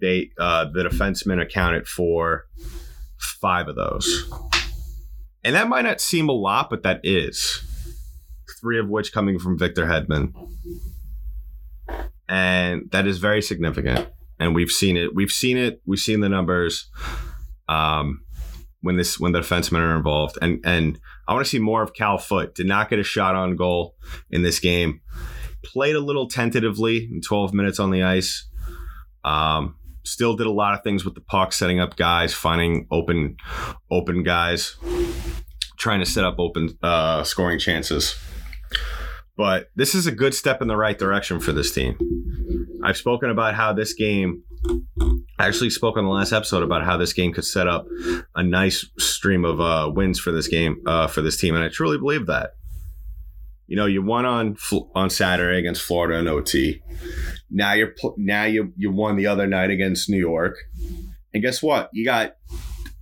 they 0.00 0.30
uh, 0.38 0.64
the 0.72 0.84
defenseman 0.84 1.40
accounted 1.40 1.86
for 1.86 2.46
five 3.18 3.68
of 3.68 3.76
those. 3.76 4.28
And 5.44 5.54
that 5.54 5.68
might 5.68 5.82
not 5.82 6.00
seem 6.00 6.28
a 6.28 6.32
lot, 6.32 6.70
but 6.70 6.82
that 6.82 7.00
is 7.04 7.62
three 8.62 8.78
of 8.78 8.88
which 8.88 9.12
coming 9.12 9.38
from 9.38 9.58
Victor 9.58 9.84
Hedman. 9.84 10.32
And 12.28 12.90
that 12.92 13.06
is 13.06 13.18
very 13.18 13.42
significant. 13.42 14.08
And 14.38 14.54
we've 14.54 14.70
seen 14.70 14.96
it. 14.96 15.14
We've 15.14 15.30
seen 15.30 15.58
it. 15.58 15.82
We've 15.84 15.98
seen 15.98 16.20
the 16.20 16.30
numbers. 16.30 16.88
Um, 17.68 18.22
when 18.82 18.96
this 18.96 19.18
when 19.18 19.32
the 19.32 19.40
defensemen 19.40 19.78
are 19.78 19.96
involved. 19.96 20.38
And 20.42 20.60
and 20.64 20.98
I 21.26 21.32
want 21.32 21.46
to 21.46 21.50
see 21.50 21.58
more 21.58 21.82
of 21.82 21.94
Cal 21.94 22.18
Foote. 22.18 22.54
Did 22.54 22.66
not 22.66 22.90
get 22.90 22.98
a 22.98 23.04
shot 23.04 23.34
on 23.34 23.56
goal 23.56 23.96
in 24.30 24.42
this 24.42 24.58
game. 24.58 25.00
Played 25.64 25.96
a 25.96 26.00
little 26.00 26.28
tentatively 26.28 27.08
in 27.10 27.20
12 27.20 27.54
minutes 27.54 27.78
on 27.78 27.92
the 27.92 28.02
ice. 28.02 28.48
Um, 29.24 29.76
still 30.04 30.34
did 30.34 30.48
a 30.48 30.52
lot 30.52 30.74
of 30.74 30.82
things 30.82 31.04
with 31.04 31.14
the 31.14 31.20
puck, 31.20 31.52
setting 31.52 31.78
up 31.78 31.96
guys, 31.96 32.34
finding 32.34 32.86
open 32.90 33.36
open 33.90 34.24
guys, 34.24 34.76
trying 35.78 36.00
to 36.00 36.06
set 36.06 36.24
up 36.24 36.36
open 36.38 36.76
uh, 36.82 37.22
scoring 37.22 37.58
chances. 37.58 38.18
But 39.36 39.70
this 39.74 39.94
is 39.94 40.06
a 40.06 40.12
good 40.12 40.34
step 40.34 40.60
in 40.60 40.68
the 40.68 40.76
right 40.76 40.98
direction 40.98 41.40
for 41.40 41.52
this 41.52 41.72
team. 41.72 41.96
I've 42.84 42.96
spoken 42.96 43.30
about 43.30 43.54
how 43.54 43.72
this 43.72 43.94
game, 43.94 44.42
I 45.38 45.46
actually 45.46 45.70
spoke 45.70 45.96
on 45.96 46.04
the 46.04 46.10
last 46.10 46.32
episode 46.32 46.62
about 46.62 46.84
how 46.84 46.96
this 46.96 47.12
game 47.12 47.32
could 47.32 47.44
set 47.44 47.66
up 47.66 47.86
a 48.34 48.42
nice 48.42 48.86
stream 48.98 49.44
of 49.44 49.60
uh, 49.60 49.90
wins 49.94 50.18
for 50.18 50.32
this 50.32 50.48
game, 50.48 50.82
uh, 50.86 51.06
for 51.06 51.22
this 51.22 51.38
team. 51.38 51.54
And 51.54 51.64
I 51.64 51.68
truly 51.68 51.98
believe 51.98 52.26
that. 52.26 52.50
You 53.68 53.76
know, 53.76 53.86
you 53.86 54.02
won 54.02 54.26
on 54.26 54.56
on 54.94 55.08
Saturday 55.08 55.58
against 55.58 55.82
Florida 55.82 56.18
in 56.18 56.28
OT. 56.28 56.82
Now 57.50 57.72
you're 57.72 57.94
now 58.18 58.44
you 58.44 58.72
you 58.76 58.92
won 58.92 59.16
the 59.16 59.26
other 59.26 59.46
night 59.46 59.70
against 59.70 60.10
New 60.10 60.18
York, 60.18 60.56
and 61.32 61.42
guess 61.42 61.62
what? 61.62 61.88
You 61.92 62.04
got 62.04 62.36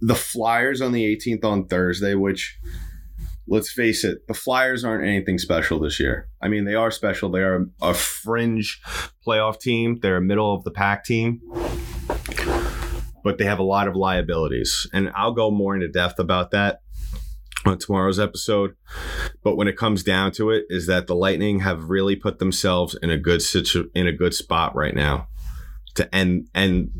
the 0.01 0.15
Flyers 0.15 0.81
on 0.81 0.93
the 0.93 1.05
18th 1.17 1.45
on 1.45 1.67
Thursday, 1.67 2.15
which 2.15 2.57
let's 3.51 3.71
face 3.71 4.05
it, 4.05 4.27
the 4.29 4.35
Flyers 4.35 4.85
aren't 4.85 5.05
anything 5.05 5.37
special 5.37 5.81
this 5.81 5.99
year. 5.99 6.29
I 6.41 6.49
mean, 6.49 6.65
they 6.65 6.77
are 6.77 6.91
special. 6.93 7.31
They 7.31 7.43
are 7.43 7.67
a 7.83 7.93
fringe 7.93 8.81
playoff 9.27 9.61
team. 9.61 9.99
They're 10.01 10.17
a 10.17 10.23
middle 10.23 10.55
of 10.55 10.63
the 10.63 10.71
pack 10.71 11.05
team, 11.05 11.41
but 13.25 13.39
they 13.39 13.45
have 13.45 13.59
a 13.59 13.65
lot 13.65 13.89
of 13.89 13.97
liabilities, 13.97 14.87
and 14.93 15.11
I'll 15.15 15.35
go 15.35 15.51
more 15.51 15.75
into 15.75 15.89
depth 15.89 16.21
about 16.21 16.53
that 16.53 16.81
on 17.67 17.77
tomorrow's 17.77 18.21
episode. 18.21 18.77
But 19.43 19.57
when 19.57 19.69
it 19.69 19.77
comes 19.77 20.05
down 20.05 20.31
to 20.33 20.51
it, 20.51 20.65
is 20.71 20.87
that 20.87 21.09
the 21.09 21.17
Lightning 21.17 21.61
have 21.61 21.91
really 21.91 22.17
put 22.17 22.39
themselves 22.39 22.97
in 23.03 23.11
a 23.11 23.19
good 23.19 23.43
situ- 23.43 23.91
in 23.95 24.07
a 24.07 24.13
good 24.13 24.33
spot 24.33 24.77
right 24.77 24.95
now 24.95 25.27
to 25.97 26.15
end 26.15 26.49
end 26.55 26.93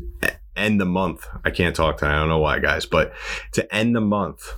end 0.55 0.81
the 0.81 0.85
month. 0.85 1.25
I 1.45 1.49
can't 1.49 1.75
talk 1.75 1.97
to 1.99 2.07
I 2.07 2.19
don't 2.19 2.27
know 2.27 2.39
why, 2.39 2.59
guys, 2.59 2.85
but 2.85 3.13
to 3.53 3.73
end 3.73 3.95
the 3.95 4.01
month 4.01 4.53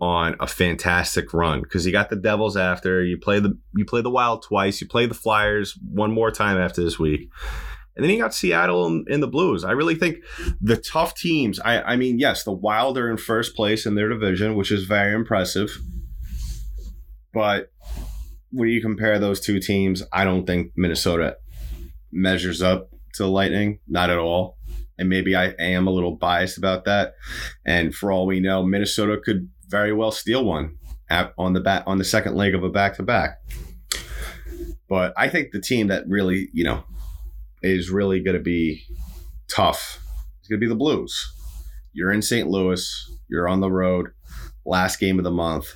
on 0.00 0.36
a 0.40 0.46
fantastic 0.46 1.32
run 1.32 1.62
because 1.62 1.86
you 1.86 1.92
got 1.92 2.10
the 2.10 2.16
Devils 2.16 2.56
after 2.56 3.02
you 3.02 3.18
play 3.18 3.40
the 3.40 3.56
you 3.74 3.84
play 3.84 4.02
the 4.02 4.10
Wild 4.10 4.42
twice, 4.42 4.80
you 4.80 4.86
play 4.86 5.06
the 5.06 5.14
Flyers 5.14 5.78
one 5.90 6.12
more 6.12 6.30
time 6.30 6.58
after 6.58 6.82
this 6.82 6.98
week. 6.98 7.30
And 7.96 8.04
then 8.04 8.10
you 8.10 8.18
got 8.18 8.34
Seattle 8.34 8.86
in, 8.86 9.04
in, 9.08 9.20
the 9.20 9.28
Blues. 9.28 9.64
I 9.64 9.70
really 9.70 9.94
think 9.94 10.16
the 10.60 10.76
tough 10.76 11.14
teams. 11.14 11.60
I, 11.60 11.80
I 11.80 11.96
mean, 11.96 12.18
yes, 12.18 12.42
the 12.42 12.52
Wild 12.52 12.98
are 12.98 13.08
in 13.08 13.16
first 13.16 13.54
place 13.54 13.86
in 13.86 13.94
their 13.94 14.08
division, 14.08 14.56
which 14.56 14.72
is 14.72 14.84
very 14.84 15.14
impressive. 15.14 15.78
But 17.32 17.70
when 18.50 18.68
you 18.68 18.80
compare 18.80 19.18
those 19.18 19.40
two 19.40 19.60
teams, 19.60 20.02
I 20.12 20.24
don't 20.24 20.44
think 20.44 20.72
Minnesota 20.76 21.36
measures 22.10 22.62
up 22.62 22.90
to 23.14 23.22
the 23.22 23.28
Lightning. 23.28 23.78
Not 23.86 24.10
at 24.10 24.18
all. 24.18 24.58
And 24.98 25.08
maybe 25.08 25.34
I 25.36 25.48
am 25.58 25.86
a 25.86 25.90
little 25.90 26.16
biased 26.16 26.58
about 26.58 26.84
that. 26.84 27.14
And 27.64 27.94
for 27.94 28.10
all 28.10 28.26
we 28.26 28.40
know, 28.40 28.64
Minnesota 28.64 29.20
could 29.24 29.50
very 29.74 29.92
well 29.92 30.12
steal 30.12 30.44
one 30.44 30.76
at, 31.10 31.34
on 31.36 31.52
the 31.52 31.58
bat 31.58 31.82
on 31.88 31.98
the 31.98 32.04
second 32.04 32.36
leg 32.36 32.54
of 32.54 32.62
a 32.62 32.68
back 32.68 32.94
to 32.94 33.02
back. 33.02 33.40
But 34.88 35.12
I 35.16 35.28
think 35.28 35.50
the 35.50 35.60
team 35.60 35.88
that 35.88 36.04
really, 36.06 36.48
you 36.52 36.62
know, 36.62 36.84
is 37.60 37.90
really 37.90 38.20
going 38.20 38.36
to 38.36 38.42
be 38.42 38.84
tough. 39.48 39.98
is 40.40 40.48
going 40.48 40.60
to 40.60 40.64
be 40.64 40.68
the 40.68 40.76
Blues. 40.76 41.28
You're 41.92 42.12
in 42.12 42.22
St. 42.22 42.48
Louis. 42.48 43.10
You're 43.28 43.48
on 43.48 43.58
the 43.58 43.70
road. 43.70 44.12
Last 44.64 45.00
game 45.00 45.18
of 45.18 45.24
the 45.24 45.32
month. 45.32 45.74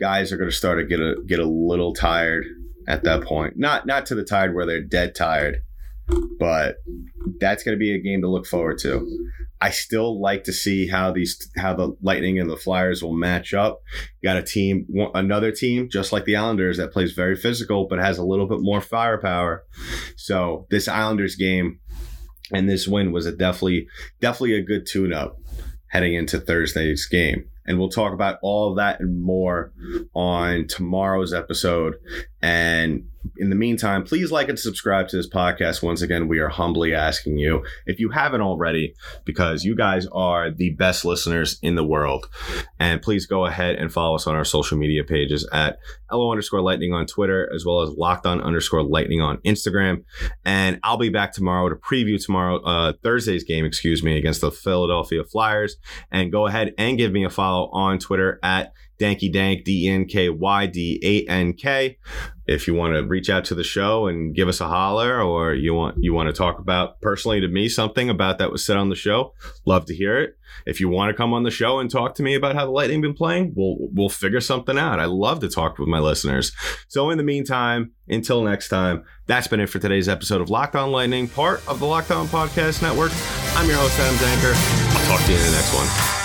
Guys 0.00 0.32
are 0.32 0.38
going 0.38 0.48
to 0.48 0.56
start 0.56 0.78
to 0.78 0.86
get 0.86 1.00
a 1.00 1.16
get 1.26 1.40
a 1.40 1.46
little 1.46 1.92
tired 1.92 2.46
at 2.88 3.04
that 3.04 3.24
point. 3.24 3.58
Not 3.58 3.86
not 3.86 4.06
to 4.06 4.14
the 4.14 4.24
tired 4.24 4.54
where 4.54 4.64
they're 4.64 4.80
dead 4.80 5.14
tired, 5.14 5.58
but 6.38 6.76
that's 7.40 7.62
going 7.62 7.76
to 7.76 7.78
be 7.78 7.94
a 7.94 8.00
game 8.00 8.22
to 8.22 8.28
look 8.28 8.46
forward 8.46 8.78
to. 8.78 9.06
I 9.64 9.70
still 9.70 10.20
like 10.20 10.44
to 10.44 10.52
see 10.52 10.88
how 10.88 11.10
these 11.10 11.50
how 11.56 11.72
the 11.72 11.96
Lightning 12.02 12.38
and 12.38 12.50
the 12.50 12.56
Flyers 12.58 13.02
will 13.02 13.14
match 13.14 13.54
up. 13.54 13.80
You 14.20 14.28
got 14.28 14.36
a 14.36 14.42
team, 14.42 14.86
another 15.14 15.52
team, 15.52 15.88
just 15.90 16.12
like 16.12 16.26
the 16.26 16.36
Islanders, 16.36 16.76
that 16.76 16.92
plays 16.92 17.12
very 17.12 17.34
physical 17.34 17.86
but 17.88 17.98
has 17.98 18.18
a 18.18 18.24
little 18.24 18.46
bit 18.46 18.60
more 18.60 18.82
firepower. 18.82 19.64
So 20.16 20.66
this 20.68 20.86
Islanders 20.86 21.36
game 21.36 21.80
and 22.52 22.68
this 22.68 22.86
win 22.86 23.10
was 23.10 23.24
a 23.24 23.32
definitely 23.32 23.88
definitely 24.20 24.56
a 24.56 24.62
good 24.62 24.86
tune-up 24.86 25.38
heading 25.86 26.12
into 26.12 26.38
Thursday's 26.38 27.06
game. 27.06 27.48
And 27.66 27.78
we'll 27.78 27.88
talk 27.88 28.12
about 28.12 28.40
all 28.42 28.74
that 28.74 29.00
and 29.00 29.22
more 29.22 29.72
on 30.14 30.66
tomorrow's 30.66 31.32
episode. 31.32 31.94
And 32.44 33.08
in 33.38 33.48
the 33.48 33.56
meantime, 33.56 34.04
please 34.04 34.30
like 34.30 34.50
and 34.50 34.58
subscribe 34.58 35.08
to 35.08 35.16
this 35.16 35.30
podcast. 35.30 35.82
Once 35.82 36.02
again, 36.02 36.28
we 36.28 36.40
are 36.40 36.50
humbly 36.50 36.94
asking 36.94 37.38
you 37.38 37.64
if 37.86 37.98
you 37.98 38.10
haven't 38.10 38.42
already, 38.42 38.94
because 39.24 39.64
you 39.64 39.74
guys 39.74 40.06
are 40.12 40.50
the 40.50 40.68
best 40.74 41.06
listeners 41.06 41.58
in 41.62 41.74
the 41.74 41.82
world. 41.82 42.28
And 42.78 43.00
please 43.00 43.24
go 43.24 43.46
ahead 43.46 43.76
and 43.76 43.90
follow 43.90 44.16
us 44.16 44.26
on 44.26 44.34
our 44.34 44.44
social 44.44 44.76
media 44.76 45.04
pages 45.04 45.48
at 45.54 45.78
LO 46.12 46.30
underscore 46.30 46.60
lightning 46.60 46.92
on 46.92 47.06
Twitter, 47.06 47.50
as 47.54 47.64
well 47.64 47.80
as 47.80 47.88
locked 47.96 48.26
on 48.26 48.42
underscore 48.42 48.82
lightning 48.82 49.22
on 49.22 49.38
Instagram. 49.38 50.04
And 50.44 50.78
I'll 50.82 50.98
be 50.98 51.08
back 51.08 51.32
tomorrow 51.32 51.70
to 51.70 51.76
preview 51.76 52.22
tomorrow, 52.22 52.60
uh, 52.60 52.92
Thursday's 53.02 53.44
game, 53.44 53.64
excuse 53.64 54.02
me, 54.02 54.18
against 54.18 54.42
the 54.42 54.50
Philadelphia 54.50 55.24
Flyers. 55.24 55.76
And 56.10 56.30
go 56.30 56.46
ahead 56.46 56.74
and 56.76 56.98
give 56.98 57.10
me 57.10 57.24
a 57.24 57.30
follow 57.30 57.70
on 57.70 57.98
Twitter 57.98 58.38
at 58.42 58.74
Danky 58.98 59.32
Dank, 59.32 59.64
D 59.64 59.88
N 59.88 60.06
K 60.06 60.28
Y 60.28 60.66
D 60.66 61.00
A 61.02 61.30
N 61.30 61.52
K. 61.54 61.98
If 62.46 62.66
you 62.68 62.74
want 62.74 62.94
to 62.94 63.02
reach 63.02 63.30
out 63.30 63.44
to 63.46 63.54
the 63.54 63.64
show 63.64 64.06
and 64.06 64.34
give 64.34 64.48
us 64.48 64.60
a 64.60 64.68
holler, 64.68 65.20
or 65.20 65.54
you 65.54 65.74
want 65.74 65.96
you 65.98 66.12
want 66.12 66.28
to 66.28 66.32
talk 66.32 66.58
about 66.58 67.00
personally 67.00 67.40
to 67.40 67.48
me 67.48 67.68
something 67.68 68.10
about 68.10 68.38
that 68.38 68.52
was 68.52 68.64
said 68.64 68.76
on 68.76 68.90
the 68.90 68.96
show, 68.96 69.32
love 69.64 69.86
to 69.86 69.94
hear 69.94 70.20
it. 70.20 70.36
If 70.66 70.80
you 70.80 70.88
want 70.88 71.10
to 71.10 71.16
come 71.16 71.32
on 71.32 71.42
the 71.42 71.50
show 71.50 71.78
and 71.78 71.90
talk 71.90 72.14
to 72.16 72.22
me 72.22 72.34
about 72.34 72.54
how 72.54 72.64
the 72.64 72.70
Lightning 72.70 73.00
been 73.00 73.14
playing, 73.14 73.54
we'll 73.56 73.76
we'll 73.92 74.08
figure 74.08 74.40
something 74.40 74.78
out. 74.78 75.00
I 75.00 75.06
love 75.06 75.40
to 75.40 75.48
talk 75.48 75.78
with 75.78 75.88
my 75.88 75.98
listeners. 75.98 76.52
So 76.88 77.10
in 77.10 77.18
the 77.18 77.24
meantime, 77.24 77.92
until 78.08 78.42
next 78.42 78.68
time, 78.68 79.04
that's 79.26 79.46
been 79.46 79.60
it 79.60 79.68
for 79.68 79.78
today's 79.78 80.08
episode 80.08 80.40
of 80.40 80.50
Locked 80.50 80.76
On 80.76 80.92
Lightning, 80.92 81.28
part 81.28 81.66
of 81.66 81.80
the 81.80 81.86
Locked 81.86 82.10
On 82.10 82.26
Podcast 82.26 82.82
Network. 82.82 83.12
I'm 83.56 83.68
your 83.68 83.78
host 83.78 83.98
Adam 83.98 84.16
Danker. 84.16 84.54
I'll 84.96 85.16
talk 85.16 85.26
to 85.26 85.32
you 85.32 85.38
in 85.38 85.44
the 85.44 85.52
next 85.52 85.74
one. 85.74 86.23